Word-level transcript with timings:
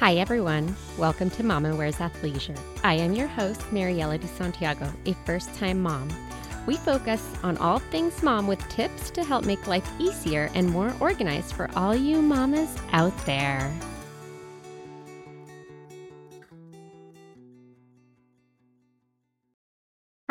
Hi, 0.00 0.14
everyone. 0.14 0.76
Welcome 0.96 1.28
to 1.30 1.42
Mama 1.42 1.74
Wears 1.74 1.96
Athleisure. 1.96 2.56
I 2.84 2.94
am 2.94 3.14
your 3.14 3.26
host, 3.26 3.62
Mariela 3.72 4.20
de 4.20 4.28
Santiago, 4.28 4.88
a 5.06 5.12
first 5.26 5.52
time 5.56 5.82
mom. 5.82 6.08
We 6.68 6.76
focus 6.76 7.20
on 7.42 7.58
all 7.58 7.80
things 7.80 8.22
mom 8.22 8.46
with 8.46 8.60
tips 8.68 9.10
to 9.10 9.24
help 9.24 9.44
make 9.44 9.66
life 9.66 9.90
easier 9.98 10.50
and 10.54 10.70
more 10.70 10.94
organized 11.00 11.52
for 11.52 11.68
all 11.74 11.96
you 11.96 12.22
mamas 12.22 12.76
out 12.92 13.12
there. 13.26 13.74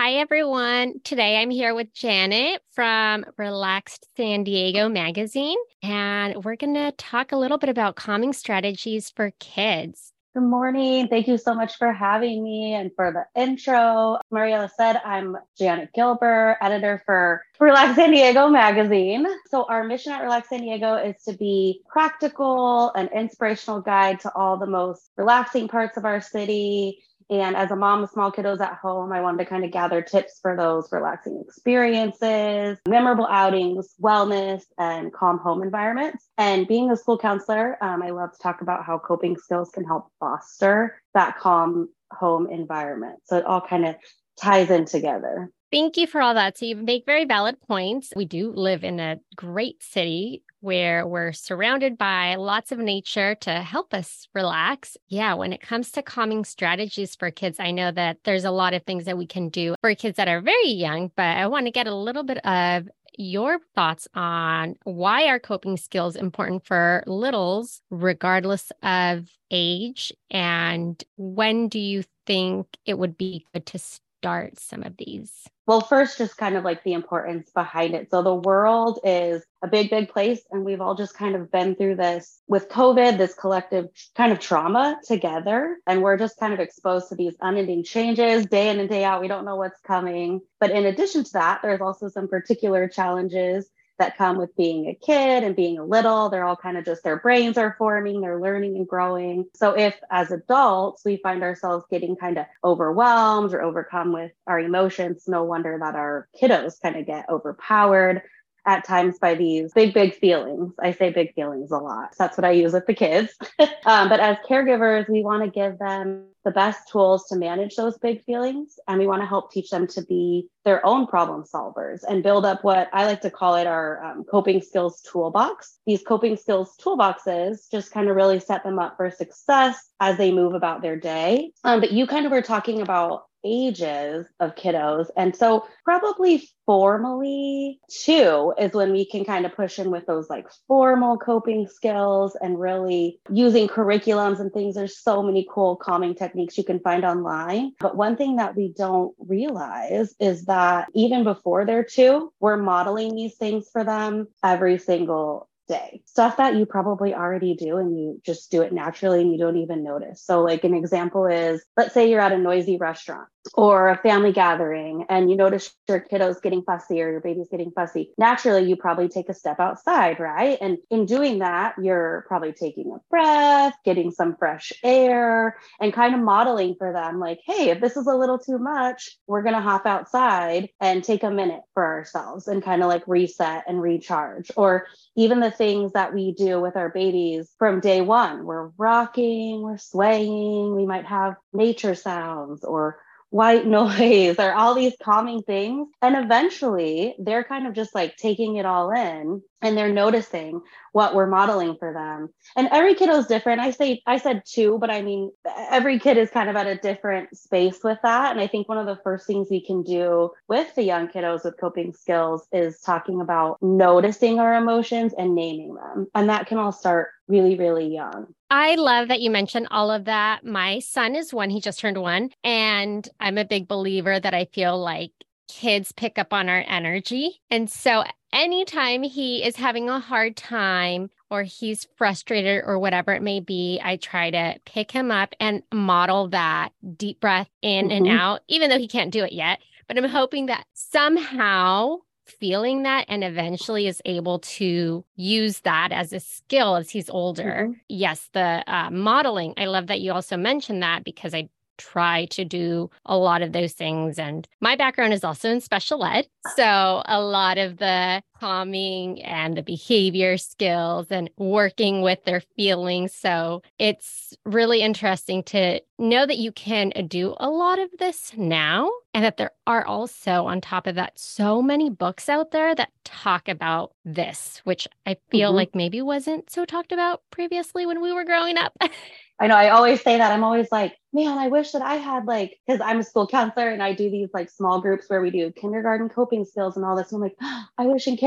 Hi, 0.07 0.13
everyone. 0.13 1.01
Today 1.03 1.35
I'm 1.35 1.49
here 1.49 1.75
with 1.75 1.93
Janet 1.93 2.61
from 2.71 3.25
Relaxed 3.37 4.07
San 4.15 4.45
Diego 4.45 4.87
magazine, 4.87 5.57
and 5.83 6.45
we're 6.45 6.55
going 6.55 6.75
to 6.75 6.93
talk 6.93 7.33
a 7.33 7.35
little 7.35 7.57
bit 7.57 7.67
about 7.67 7.97
calming 7.97 8.32
strategies 8.32 9.09
for 9.09 9.33
kids. 9.41 10.13
Good 10.33 10.43
morning. 10.43 11.09
Thank 11.09 11.27
you 11.27 11.37
so 11.37 11.54
much 11.54 11.75
for 11.75 11.91
having 11.91 12.41
me 12.41 12.73
and 12.73 12.89
for 12.96 13.11
the 13.11 13.25
intro. 13.41 14.18
Mariela 14.33 14.69
said 14.77 15.01
I'm 15.04 15.35
Janet 15.59 15.89
Gilbert, 15.93 16.57
editor 16.61 17.04
for 17.05 17.43
Relaxed 17.60 17.97
San 17.97 18.11
Diego 18.11 18.47
magazine. 18.47 19.27
So, 19.49 19.65
our 19.68 19.83
mission 19.83 20.13
at 20.13 20.21
Relaxed 20.21 20.51
San 20.51 20.61
Diego 20.61 20.96
is 20.96 21.21
to 21.24 21.33
be 21.33 21.82
practical 21.89 22.93
and 22.93 23.10
inspirational 23.13 23.82
guide 23.82 24.21
to 24.21 24.33
all 24.35 24.55
the 24.55 24.68
most 24.68 25.11
relaxing 25.18 25.68
parts 25.68 25.97
of 25.97 26.05
our 26.05 26.21
city 26.21 27.04
and 27.29 27.55
as 27.55 27.71
a 27.71 27.75
mom 27.75 28.04
of 28.04 28.09
small 28.09 28.31
kiddos 28.31 28.61
at 28.61 28.77
home, 28.77 29.11
I 29.11 29.21
wanted 29.21 29.43
to 29.43 29.49
kind 29.49 29.65
of 29.65 29.71
gather 29.71 30.01
tips 30.01 30.39
for 30.41 30.55
those 30.55 30.89
relaxing 30.91 31.43
experiences, 31.45 32.77
memorable 32.88 33.27
outings, 33.27 33.95
wellness, 34.02 34.63
and 34.77 35.11
calm 35.11 35.38
home 35.38 35.61
environments. 35.61 36.27
And 36.38 36.67
being 36.67 36.89
a 36.89 36.95
school 36.95 37.17
counselor, 37.17 37.77
um, 37.83 38.02
I 38.02 38.11
love 38.11 38.31
to 38.31 38.39
talk 38.39 38.61
about 38.61 38.85
how 38.85 38.99
coping 38.99 39.38
skills 39.38 39.69
can 39.73 39.83
help 39.83 40.11
foster 40.19 41.02
that 41.13 41.37
calm 41.37 41.89
home 42.11 42.47
environment. 42.49 43.19
So 43.25 43.37
it 43.37 43.45
all 43.45 43.61
kind 43.61 43.85
of 43.85 43.95
ties 44.39 44.69
in 44.69 44.85
together. 44.85 45.52
Thank 45.69 45.97
you 45.97 46.07
for 46.07 46.21
all 46.21 46.33
that. 46.33 46.57
So 46.57 46.65
you 46.65 46.77
make 46.77 47.05
very 47.05 47.25
valid 47.25 47.59
points. 47.59 48.13
We 48.15 48.23
do 48.23 48.53
live 48.53 48.85
in 48.85 49.02
a 49.02 49.19
great 49.35 49.83
city 49.83 50.43
where 50.67 51.07
we're 51.07 51.31
surrounded 51.31 51.97
by 51.97 52.35
lots 52.35 52.73
of 52.73 52.77
nature 52.77 53.35
to 53.35 53.53
help 53.61 53.93
us 53.93 54.27
relax. 54.35 54.97
Yeah, 55.07 55.33
when 55.35 55.53
it 55.53 55.61
comes 55.61 55.93
to 55.93 56.01
calming 56.01 56.43
strategies 56.43 57.15
for 57.15 57.31
kids, 57.31 57.57
I 57.57 57.71
know 57.71 57.89
that 57.91 58.17
there's 58.25 58.43
a 58.43 58.51
lot 58.51 58.73
of 58.73 58.83
things 58.83 59.05
that 59.05 59.17
we 59.17 59.25
can 59.25 59.47
do 59.47 59.75
for 59.79 59.95
kids 59.95 60.17
that 60.17 60.27
are 60.27 60.41
very 60.41 60.67
young, 60.67 61.09
but 61.15 61.37
I 61.37 61.47
want 61.47 61.67
to 61.67 61.71
get 61.71 61.87
a 61.87 61.95
little 61.95 62.23
bit 62.23 62.45
of 62.45 62.89
your 63.17 63.59
thoughts 63.75 64.09
on 64.13 64.75
why 64.83 65.27
are 65.27 65.39
coping 65.39 65.77
skills 65.77 66.17
important 66.17 66.65
for 66.65 67.02
littles, 67.07 67.81
regardless 67.89 68.69
of 68.83 69.29
age, 69.49 70.11
and 70.29 71.02
when 71.15 71.69
do 71.69 71.79
you 71.79 72.03
think 72.25 72.67
it 72.85 72.99
would 72.99 73.17
be 73.17 73.45
good 73.53 73.65
to 73.67 73.79
start 74.17 74.59
some 74.59 74.83
of 74.83 74.95
these? 74.97 75.31
Well, 75.65 75.81
first, 75.81 76.17
just 76.17 76.37
kind 76.37 76.55
of 76.55 76.63
like 76.63 76.83
the 76.83 76.93
importance 76.93 77.49
behind 77.51 77.93
it. 77.93 78.09
So, 78.09 78.21
the 78.23 78.33
world 78.33 78.99
is 79.03 79.43
a 79.61 79.67
big, 79.67 79.89
big 79.89 80.09
place, 80.09 80.41
and 80.51 80.63
we've 80.63 80.79
all 80.79 80.95
just 80.95 81.13
kind 81.13 81.35
of 81.35 81.51
been 81.51 81.75
through 81.75 81.95
this 81.95 82.39
with 82.47 82.69
COVID, 82.69 83.17
this 83.17 83.33
collective 83.33 83.87
kind 84.15 84.31
of 84.31 84.39
trauma 84.39 84.97
together. 85.05 85.77
And 85.85 86.01
we're 86.01 86.17
just 86.17 86.39
kind 86.39 86.53
of 86.53 86.59
exposed 86.59 87.09
to 87.09 87.15
these 87.15 87.35
unending 87.41 87.83
changes 87.83 88.45
day 88.45 88.69
in 88.69 88.79
and 88.79 88.89
day 88.89 89.03
out. 89.03 89.21
We 89.21 89.27
don't 89.27 89.45
know 89.45 89.57
what's 89.57 89.81
coming. 89.81 90.41
But 90.59 90.71
in 90.71 90.85
addition 90.85 91.23
to 91.25 91.33
that, 91.33 91.59
there's 91.61 91.81
also 91.81 92.07
some 92.07 92.27
particular 92.27 92.87
challenges 92.87 93.69
that 93.99 94.17
come 94.17 94.37
with 94.37 94.55
being 94.55 94.87
a 94.87 94.95
kid 94.95 95.43
and 95.43 95.55
being 95.55 95.77
a 95.77 95.85
little. 95.85 96.29
They're 96.29 96.45
all 96.45 96.55
kind 96.55 96.77
of 96.77 96.85
just 96.85 97.03
their 97.03 97.17
brains 97.17 97.57
are 97.57 97.75
forming, 97.77 98.21
they're 98.21 98.41
learning 98.41 98.75
and 98.77 98.87
growing. 98.87 99.45
So 99.55 99.71
if 99.71 99.95
as 100.11 100.31
adults 100.31 101.03
we 101.05 101.17
find 101.17 101.43
ourselves 101.43 101.85
getting 101.89 102.15
kind 102.15 102.37
of 102.37 102.45
overwhelmed 102.63 103.53
or 103.53 103.61
overcome 103.61 104.13
with 104.13 104.31
our 104.45 104.59
emotions, 104.59 105.25
no 105.27 105.43
wonder 105.43 105.77
that 105.80 105.95
our 105.95 106.27
kiddos 106.39 106.81
kind 106.81 106.95
of 106.95 107.05
get 107.05 107.30
overpowered 107.30 108.21
at 108.67 108.86
times 108.86 109.17
by 109.17 109.33
these 109.33 109.72
big, 109.73 109.94
big 109.94 110.14
feelings. 110.14 110.73
I 110.80 110.92
say 110.92 111.10
big 111.10 111.33
feelings 111.33 111.72
a 111.72 111.78
lot. 111.78 112.14
That's 112.20 112.38
what 112.38 112.44
I 112.44 112.52
use 112.52 112.73
with 112.73 112.86
the 112.86 112.94
kids. 112.94 113.33
um, 113.86 114.10
but 114.10 114.20
as 114.20 114.38
caregivers, 114.48 115.10
we 115.10 115.23
want 115.23 115.44
to 115.44 115.50
give 115.50 115.80
them 115.80 116.26
the 116.44 116.52
best 116.52 116.89
tools 116.89 117.26
to 117.28 117.38
manage 117.38 117.76
those 117.76 117.98
big 117.98 118.23
feelings. 118.26 118.78
And 118.88 119.00
we 119.00 119.08
want 119.08 119.22
to 119.22 119.26
help 119.26 119.52
teach 119.52 119.70
them 119.70 119.88
to 119.88 120.02
be 120.04 120.48
their 120.66 120.86
own 120.86 121.08
problem 121.08 121.44
solvers 121.44 122.04
and 122.08 122.22
build 122.22 122.45
up 122.45 122.64
what 122.64 122.89
I 122.92 123.05
like 123.05 123.22
to 123.22 123.30
call 123.30 123.55
it 123.55 123.67
our 123.67 124.04
um, 124.04 124.26
coping 124.26 124.61
skills 124.61 125.02
toolbox. 125.02 125.80
These 125.86 126.04
coping 126.04 126.36
skills 126.36 126.76
toolboxes 126.78 127.72
just 127.72 127.92
kind 127.92 128.10
of 128.10 128.18
really 128.18 128.42
set 128.42 128.64
them 128.64 128.80
up 128.80 128.98
for 128.98 129.10
success 129.10 129.92
as 130.02 130.18
they 130.18 130.32
move 130.32 130.54
about 130.54 130.82
their 130.82 130.98
day. 130.98 131.52
Um, 131.64 131.80
but 131.80 131.94
you 131.94 132.06
kind 132.06 132.26
of 132.26 132.34
were 132.34 132.42
talking 132.42 132.82
about 132.82 133.27
ages 133.44 134.25
of 134.40 134.56
kiddos. 134.56 135.08
And 135.16 135.36
so, 135.36 135.68
probably 135.84 136.50
formally, 136.66 137.80
two 137.90 138.53
is 138.59 138.74
when 138.74 138.92
we 138.92 139.06
can 139.06 139.24
kind 139.24 139.46
of 139.46 139.56
push 139.56 139.80
in 139.80 139.90
with 139.90 140.06
those 140.06 140.30
like 140.30 140.48
formal 140.68 141.18
coping 141.18 141.66
skills 141.68 142.36
and 142.42 142.59
really 142.59 143.20
using 143.31 143.68
curriculums 143.68 144.40
and 144.40 144.52
things. 144.52 144.75
There's 144.75 144.98
so 144.98 145.24
many 145.24 145.48
cool 145.50 145.78
calming 145.78 146.14
techniques 146.14 146.58
you 146.58 146.64
can 146.64 146.80
find 146.81 147.06
online. 147.06 147.72
But 147.80 147.96
one 147.96 148.18
thing 148.18 148.36
that 148.36 148.56
we 148.56 148.74
don't 148.75 149.16
realize 149.18 150.14
is 150.19 150.46
that 150.46 150.90
even 150.94 151.24
before 151.24 151.66
they're 151.66 151.84
two, 151.84 152.34
we're 152.40 152.58
modeling 152.58 153.16
these 153.16 153.36
things 153.36 153.69
for 153.72 153.84
them 153.84 154.28
every 154.44 154.78
single 154.78 155.47
day. 155.68 156.02
Stuff 156.06 156.38
that 156.38 156.56
you 156.56 156.66
probably 156.66 157.14
already 157.14 157.56
do 157.56 157.78
and 157.78 157.98
you 157.98 158.22
just 158.26 158.52
do 158.52 158.62
it 158.62 158.74
naturally 158.74 159.22
and 159.22 159.32
you 159.32 159.38
don't 159.38 159.58
even 159.58 159.84
notice. 159.84 160.22
So, 160.22 160.42
like 160.42 160.64
an 160.64 160.74
example 160.74 161.26
is 161.26 161.64
let's 161.76 161.94
say 161.94 162.10
you're 162.10 162.22
at 162.22 162.32
a 162.32 162.38
noisy 162.38 162.78
restaurant 162.78 163.28
or 163.53 163.90
a 163.90 163.97
family 163.97 164.31
gathering 164.31 165.06
and 165.09 165.30
you 165.30 165.35
notice 165.35 165.74
your 165.88 166.00
kiddo's 166.00 166.40
getting 166.40 166.63
fussy 166.63 167.02
or 167.02 167.12
your 167.12 167.22
baby's 167.22 167.50
getting 167.50 167.72
fussy. 167.72 168.12
Naturally, 168.18 168.68
you 168.68 168.75
probably 168.75 169.08
take 169.08 169.30
a 169.30 169.34
step 169.34 169.59
outside, 169.59 170.19
right? 170.19 170.58
And 170.62 170.78
in 170.90 171.06
doing 171.06 171.40
that, 171.40 171.75
you're 171.81 172.25
probably 172.28 172.53
taking 172.53 172.91
a 172.91 172.97
breath, 173.09 173.74
getting 173.86 174.12
some 174.12 174.36
fresh 174.38 174.74
air, 174.84 175.57
and 175.80 175.94
kind 175.94 176.16
of 176.16 176.22
modeling 176.22 176.75
for 176.78 176.94
them 176.94 177.19
like, 177.19 177.40
hey, 177.46 177.69
if 177.69 177.81
this 177.81 177.97
is 177.97 178.07
a 178.07 178.16
little 178.16 178.40
too 178.40 178.57
much, 178.57 179.18
we're 179.28 179.44
going 179.44 179.56
to 179.56 179.62
hop 179.62 179.86
outside 179.86 180.69
and 180.81 181.03
take 181.03 181.24
a 181.24 181.31
minute 181.31 181.62
for 181.74 181.86
ourselves 181.86 182.47
and 182.47 182.63
kind 182.63 182.81
of 182.81 182.88
like 182.88 183.07
reset 183.07 183.63
and 183.68 183.81
recharge. 183.81 184.52
Or 184.56 184.88
even 185.16 185.40
the 185.40 185.52
things 185.52 185.94
that 185.94 186.13
we 186.13 186.34
do 186.34 186.59
with 186.59 186.75
our 186.75 186.90
babies 186.90 187.50
from 187.57 187.80
day 187.80 188.02
one. 188.02 188.46
We're 188.46 188.69
rocking, 188.78 189.62
we're 189.62 189.78
swaying, 189.78 190.75
we 190.75 190.86
might 190.86 191.06
have 191.06 191.36
nature 191.53 191.96
sounds 191.96 192.63
or 192.63 193.00
white 193.30 193.66
noise 193.66 194.36
or 194.40 194.54
all 194.54 194.74
these 194.74 194.96
calming 195.02 195.42
things. 195.44 195.88
And 196.02 196.16
eventually 196.16 197.16
they're 197.20 197.44
kind 197.44 197.68
of 197.68 197.74
just 197.74 197.94
like 197.94 198.16
taking 198.18 198.56
it 198.56 198.66
all 198.66 198.92
in 198.92 199.42
and 199.62 199.76
they're 199.76 199.92
noticing 199.92 200.62
what 200.92 201.16
we're 201.16 201.28
modeling 201.28 201.76
for 201.78 201.92
them. 201.94 202.30
And 202.56 202.70
every 202.72 202.94
kiddo 202.94 203.18
is 203.18 203.28
different. 203.28 203.60
I 203.60 203.72
say 203.72 204.02
I 204.06 204.18
said 204.18 204.44
two, 204.46 204.78
but 204.80 204.90
I 204.90 205.02
mean 205.02 205.32
every 205.70 206.00
kid 206.00 206.18
is 206.18 206.30
kind 206.30 206.50
of 206.50 206.56
at 206.56 206.68
a 206.68 206.76
different 206.76 207.36
space 207.36 207.84
with 207.84 207.98
that. 208.04 208.32
And 208.32 208.40
I 208.40 208.48
think 208.48 208.70
one 208.70 208.78
of 208.78 208.86
the 208.86 209.02
first 209.04 209.28
things 209.28 209.48
we 209.50 209.66
can 209.66 209.84
do 209.84 210.32
with 210.48 210.74
the 210.76 210.84
young 210.84 211.08
kiddos 211.08 211.44
with 211.44 211.60
coping 211.60 211.94
skills 211.94 212.48
is 212.52 212.80
talking 212.82 213.22
about 213.22 213.58
noticing 213.62 214.40
our 214.40 214.56
emotions 214.56 215.14
and 215.18 215.36
naming 215.36 215.76
them. 215.76 216.08
And 216.16 216.30
that 216.30 216.48
can 216.48 216.58
all 216.58 216.72
start 216.72 217.10
really, 217.28 217.58
really 217.58 217.94
young. 217.94 218.28
I 218.50 218.76
love 218.76 219.10
that 219.10 219.22
you 219.22 219.30
mentioned 219.30 219.68
all 219.72 219.92
of 219.92 220.06
that. 220.06 220.46
My 220.46 220.80
son 220.80 221.16
is 221.16 221.34
one, 221.34 221.50
he 221.50 221.62
just 221.62 221.80
turned 221.80 221.98
one. 221.98 222.32
And 222.44 223.08
I'm 223.20 223.38
a 223.38 223.46
big 223.46 223.68
believer 223.68 224.20
that 224.20 224.34
I 224.34 224.46
feel 224.46 224.80
like 224.80 225.12
kids 225.48 225.92
pick 225.92 226.18
up 226.18 226.34
on 226.34 226.50
our 226.50 226.64
energy. 226.68 227.42
And 227.50 227.70
so 227.70 228.04
anytime 228.34 229.04
he 229.04 229.44
is 229.44 229.56
having 229.56 229.90
a 229.90 230.00
hard 230.00 230.36
time 230.36 231.10
or 231.30 231.44
he's 231.44 231.88
frustrated 231.98 232.63
or 232.66 232.80
whatever 232.80 233.13
it 233.13 233.22
may 233.22 233.40
be, 233.40 233.80
I 233.84 233.98
try 233.98 234.31
to 234.31 234.60
pick 234.66 234.92
him 234.92 235.12
up 235.12 235.34
and 235.40 235.63
model 235.74 236.30
that 236.30 236.69
deep 236.96 237.19
breath 237.19 237.50
in 237.62 237.88
mm-hmm. 237.88 238.06
and 238.06 238.19
out, 238.19 238.42
even 238.48 238.69
though 238.69 238.80
he 238.80 238.88
can't 238.88 239.12
do 239.12 239.24
it 239.24 239.34
yet. 239.34 239.60
But 239.88 239.98
I'm 239.98 240.06
hoping 240.06 240.48
that 240.48 240.66
somehow 240.74 241.98
feeling 242.27 242.83
that 242.83 243.06
and 243.07 243.24
eventually 243.24 243.88
is 243.88 244.01
able 244.06 244.39
to 244.39 245.03
use 245.15 245.59
that 245.62 245.91
as 245.91 246.13
a 246.13 246.19
skill 246.19 246.75
as 246.75 246.89
he's 246.89 247.09
older. 247.09 247.68
Mm-hmm. 247.69 247.71
Yes, 247.89 248.29
the 248.33 248.63
uh, 248.68 248.89
modeling. 248.91 249.53
I 249.57 249.65
love 249.65 249.88
that 249.88 250.01
you 250.01 250.12
also 250.13 250.38
mentioned 250.38 250.83
that 250.83 251.03
because 251.03 251.33
I 251.33 251.50
try 251.77 252.25
to 252.25 252.44
do 252.44 252.89
a 253.06 253.18
lot 253.18 253.41
of 253.41 253.51
those 253.51 253.74
things. 253.74 254.19
And 254.19 254.47
my 254.59 254.75
background 254.75 255.13
is 255.13 255.24
also 255.24 255.50
in 255.50 255.62
special 255.62 256.03
ed. 256.03 256.27
So 256.56 257.03
a 257.06 257.21
lot 257.21 257.57
of 257.57 257.77
the 257.77 258.21
calming 258.39 259.22
and 259.24 259.57
the 259.57 259.63
behavior 259.63 260.38
skills 260.38 261.07
and 261.10 261.30
working 261.38 262.01
with 262.01 262.24
their 262.24 262.42
feelings. 262.56 263.13
So 263.13 263.62
it's 263.80 264.34
really 264.45 264.81
interesting 264.81 265.44
to 265.44 265.81
know 266.00 266.25
that 266.25 266.38
you 266.38 266.51
can 266.51 266.92
do 267.07 267.36
a 267.39 267.50
lot 267.50 267.80
of 267.80 267.89
this 267.98 268.34
now 268.38 268.92
and 269.13 269.24
that 269.24 269.38
there 269.38 269.51
are 269.66 269.86
also, 269.86 270.45
on 270.45 270.62
top 270.62 270.86
of 270.86 270.95
that, 270.95 271.18
so 271.18 271.62
many 271.62 271.89
books 271.89 272.30
out 272.30 272.51
there 272.51 272.75
that 272.75 272.92
talk 273.04 273.48
about 273.48 273.94
this, 274.06 274.62
which 274.63 274.88
I 275.06 275.18
feel 275.31 275.50
mm-hmm. 275.50 275.56
like 275.56 275.75
maybe 275.75 276.01
wasn't 276.01 276.51
so 276.51 276.66
talked 276.66 276.92
about 276.92 277.22
previously 277.31 277.86
when 277.86 278.01
we 278.01 278.13
were 278.13 278.25
growing 278.25 278.57
up. 278.57 278.74
I 279.39 279.48
know 279.48 279.56
I 279.56 279.69
always 279.69 280.01
say 280.01 280.18
that. 280.18 280.31
I'm 280.31 280.44
always 280.44 280.72
like, 280.72 280.98
man, 281.13 281.38
I 281.38 281.48
wish 281.48 281.72
that 281.72 281.81
I 281.81 281.95
had 281.95 282.25
like, 282.25 282.60
because 282.66 282.81
I'm 282.81 283.00
a 283.00 283.04
school 283.04 283.28
counselor 283.28 283.69
and 283.69 283.84
I 283.84 283.94
do 283.94 284.10
these 284.10 284.30
like 284.34 284.50
small 284.50 284.81
groups 284.81 285.10
where 285.10 285.22
we 285.22 285.30
do 285.30 285.51
kindergarten 285.51 286.10
coping 286.10 286.44
skills 286.44 286.75
and 286.75 286.84
all 286.84 286.95
this. 286.95 287.12
And 287.12 287.18
I'm 287.18 287.22
like, 287.22 287.36
oh, 287.42 287.63
I 287.78 287.86
wish 287.86 288.07
in 288.07 288.18
kindergarten 288.18 288.26